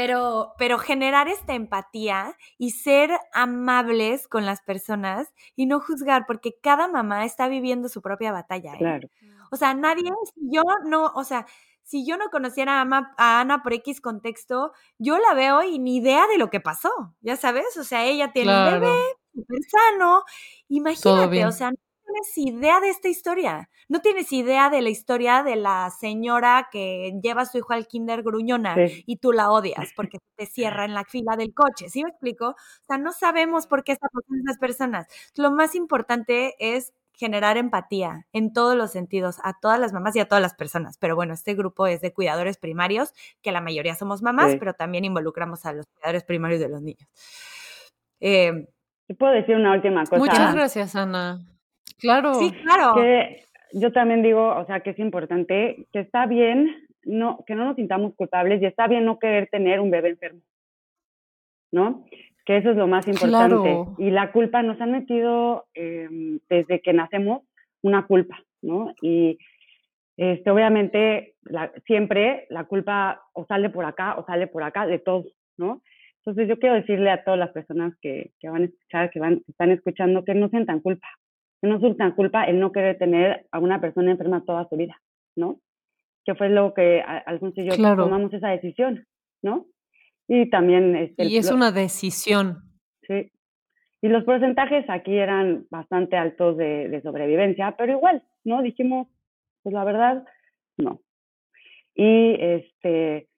[0.00, 6.56] pero, pero generar esta empatía y ser amables con las personas y no juzgar, porque
[6.58, 8.72] cada mamá está viviendo su propia batalla.
[8.76, 8.78] ¿eh?
[8.78, 9.08] Claro.
[9.50, 11.44] O sea, nadie, yo no, o sea,
[11.82, 16.26] si yo no conociera a, Ana por X contexto, yo la veo y ni idea
[16.28, 18.96] de lo que pasó, ya sabes, o sea, ella tiene un bebé
[19.34, 20.24] súper sano,
[20.68, 21.72] imagínate, o sea,
[22.10, 23.68] tienes idea de esta historia.
[23.88, 27.86] No tienes idea de la historia de la señora que lleva a su hijo al
[27.86, 31.88] kinder gruñona y tú la odias porque te cierra en la fila del coche.
[31.88, 32.48] ¿Sí me explico?
[32.50, 35.06] O sea, no sabemos por qué están pasando esas personas.
[35.36, 40.20] Lo más importante es generar empatía en todos los sentidos, a todas las mamás y
[40.20, 40.96] a todas las personas.
[40.96, 45.04] Pero bueno, este grupo es de cuidadores primarios, que la mayoría somos mamás, pero también
[45.04, 47.08] involucramos a los cuidadores primarios de los niños.
[48.20, 48.68] Eh,
[49.18, 50.16] puedo decir una última cosa?
[50.16, 51.40] Muchas gracias, Ana.
[52.00, 52.34] Claro.
[52.34, 52.94] Sí, claro.
[52.94, 57.64] Que yo también digo, o sea, que es importante, que está bien, no, que no
[57.64, 60.40] nos sintamos culpables y está bien no querer tener un bebé enfermo,
[61.72, 62.04] ¿no?
[62.44, 63.84] Que eso es lo más importante.
[63.98, 67.42] Y la culpa nos han metido em, desde que nacemos
[67.82, 68.92] una culpa, ¿no?
[69.02, 69.38] Y
[70.16, 71.34] este, obviamente
[71.86, 75.26] siempre la culpa o sale por acá o sale por acá de todos,
[75.56, 75.82] ¿no?
[76.18, 79.36] Entonces yo quiero decirle a todas las personas que, que van a escuchar, que van,
[79.36, 81.08] que están escuchando, que no sientan culpa,
[81.62, 85.00] no sientan culpa el no querer tener a una persona enferma toda su vida,
[85.36, 85.60] ¿no?
[86.24, 89.06] Que fue lo que Alfonso y yo tomamos esa decisión,
[89.42, 89.66] ¿no?
[90.28, 90.96] Y también...
[90.96, 92.62] Este, y es una decisión.
[93.02, 93.32] Sí.
[94.02, 98.62] Y los porcentajes aquí eran bastante altos de, de sobrevivencia, pero igual, ¿no?
[98.62, 99.08] Dijimos,
[99.62, 100.24] pues la verdad,
[100.78, 101.00] no.
[101.94, 103.28] Y este,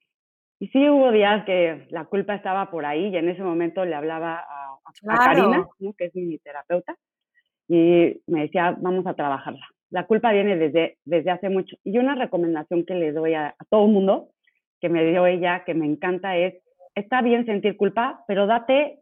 [0.60, 3.96] y sí hubo días que la culpa estaba por ahí y en ese momento le
[3.96, 5.92] hablaba a, a Karina, ¿no?
[5.94, 6.96] que es mi terapeuta,
[7.68, 9.66] y me decía, vamos a trabajarla.
[9.90, 11.76] La culpa viene desde, desde hace mucho.
[11.84, 14.30] Y una recomendación que le doy a, todo el mundo,
[14.80, 16.54] que me dio ella, que me encanta, es,
[16.94, 19.00] está bien sentir culpa, pero date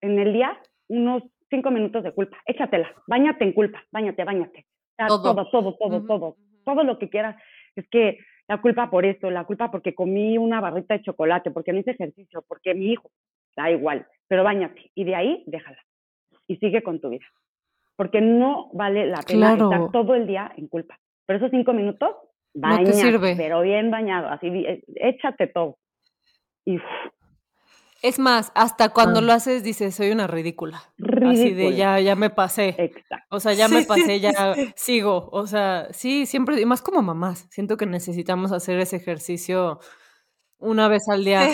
[0.00, 0.58] en el día
[0.88, 2.36] unos cinco minutos de culpa.
[2.46, 4.66] Échatela, bañate en culpa, bañate, bañate.
[4.96, 7.36] todo, todo, todo, todo, todo, todo lo que quieras.
[7.74, 11.72] Es que la culpa por esto, la culpa porque comí una barrita de chocolate, porque
[11.72, 13.10] no hice ejercicio, porque mi hijo,
[13.56, 14.90] da igual, pero bañate.
[14.94, 15.78] Y de ahí, déjala.
[16.46, 17.24] Y sigue con tu vida
[17.96, 20.98] porque no vale la pena estar todo el día en culpa.
[21.26, 22.10] Pero esos cinco minutos,
[22.54, 22.92] baña,
[23.36, 25.78] pero bien bañado, así, eh, échate todo.
[26.66, 26.78] Y,
[28.04, 30.82] es más, hasta cuando lo haces dices, soy una ridícula.
[31.26, 32.74] Así de ya, ya me pasé.
[32.76, 33.24] Exacto.
[33.30, 35.30] O sea, ya me pasé, ya sigo.
[35.32, 39.80] O sea, sí, siempre, y más como mamás, siento que necesitamos hacer ese ejercicio
[40.58, 41.48] una vez al día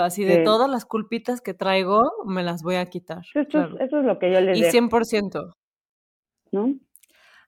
[0.00, 3.22] así de todas las culpitas que traigo, me las voy a quitar.
[3.34, 4.68] Eso, es, lo que yo les digo.
[4.68, 5.54] Y 100%.
[6.52, 6.74] ¿No?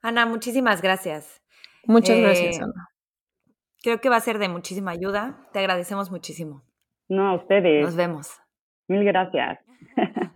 [0.03, 1.43] Ana, muchísimas gracias.
[1.85, 2.89] Muchas gracias, eh, Ana.
[3.83, 5.49] Creo que va a ser de muchísima ayuda.
[5.53, 6.63] Te agradecemos muchísimo.
[7.09, 7.85] No, a ustedes.
[7.85, 8.39] Nos vemos.
[8.89, 9.59] Mil gracias.